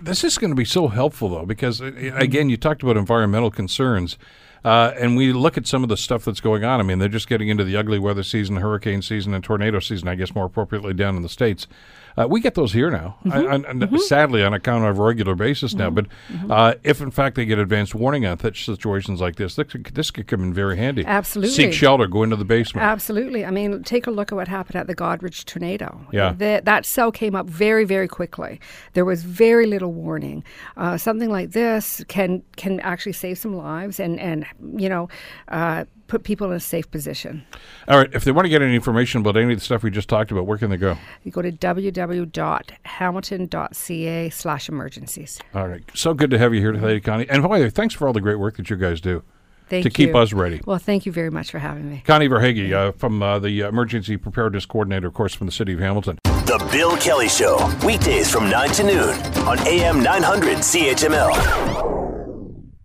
[0.00, 3.52] This is going to be so helpful, though, because uh, again, you talked about environmental
[3.52, 4.18] concerns,
[4.64, 6.80] uh, and we look at some of the stuff that's going on.
[6.80, 10.08] I mean, they're just getting into the ugly weather season, hurricane season, and tornado season.
[10.08, 11.68] I guess more appropriately down in the states.
[12.16, 15.34] Uh, we get those here now, I, I, and sadly on account of a regular
[15.34, 15.90] basis now.
[15.90, 16.06] But
[16.50, 19.84] uh, if in fact they get advanced warning on such situations like this, this could,
[19.86, 21.04] this could come in very handy.
[21.06, 21.54] Absolutely.
[21.54, 22.84] seek shelter, go into the basement.
[22.84, 23.44] Absolutely.
[23.44, 26.06] I mean, take a look at what happened at the Goderich tornado.
[26.12, 26.32] Yeah.
[26.32, 28.60] The- that cell came up very, very quickly.
[28.92, 30.44] There was very little warning.
[30.76, 34.46] Uh, something like this can can actually save some lives and and
[34.76, 35.08] you know
[35.48, 37.42] uh, put people in a safe position.
[37.88, 39.90] All right, if they want to get any information about any of the stuff we
[39.90, 40.98] just talked about, where can they go?
[41.24, 45.40] You go to www.hamilton.ca slash emergencies.
[45.54, 47.26] All right, so good to have you here today, Connie.
[47.30, 49.22] And by the way, thanks for all the great work that you guys do.
[49.70, 50.60] Thank to keep us ready.
[50.66, 52.02] Well, thank you very much for having me.
[52.04, 55.80] Connie Verhage uh, from uh, the Emergency Preparedness Coordinator, of course, from the City of
[55.80, 56.18] Hamilton.
[56.24, 57.56] The Bill Kelly Show,
[57.86, 59.14] weekdays from 9 to noon
[59.48, 62.01] on AM 900 CHML.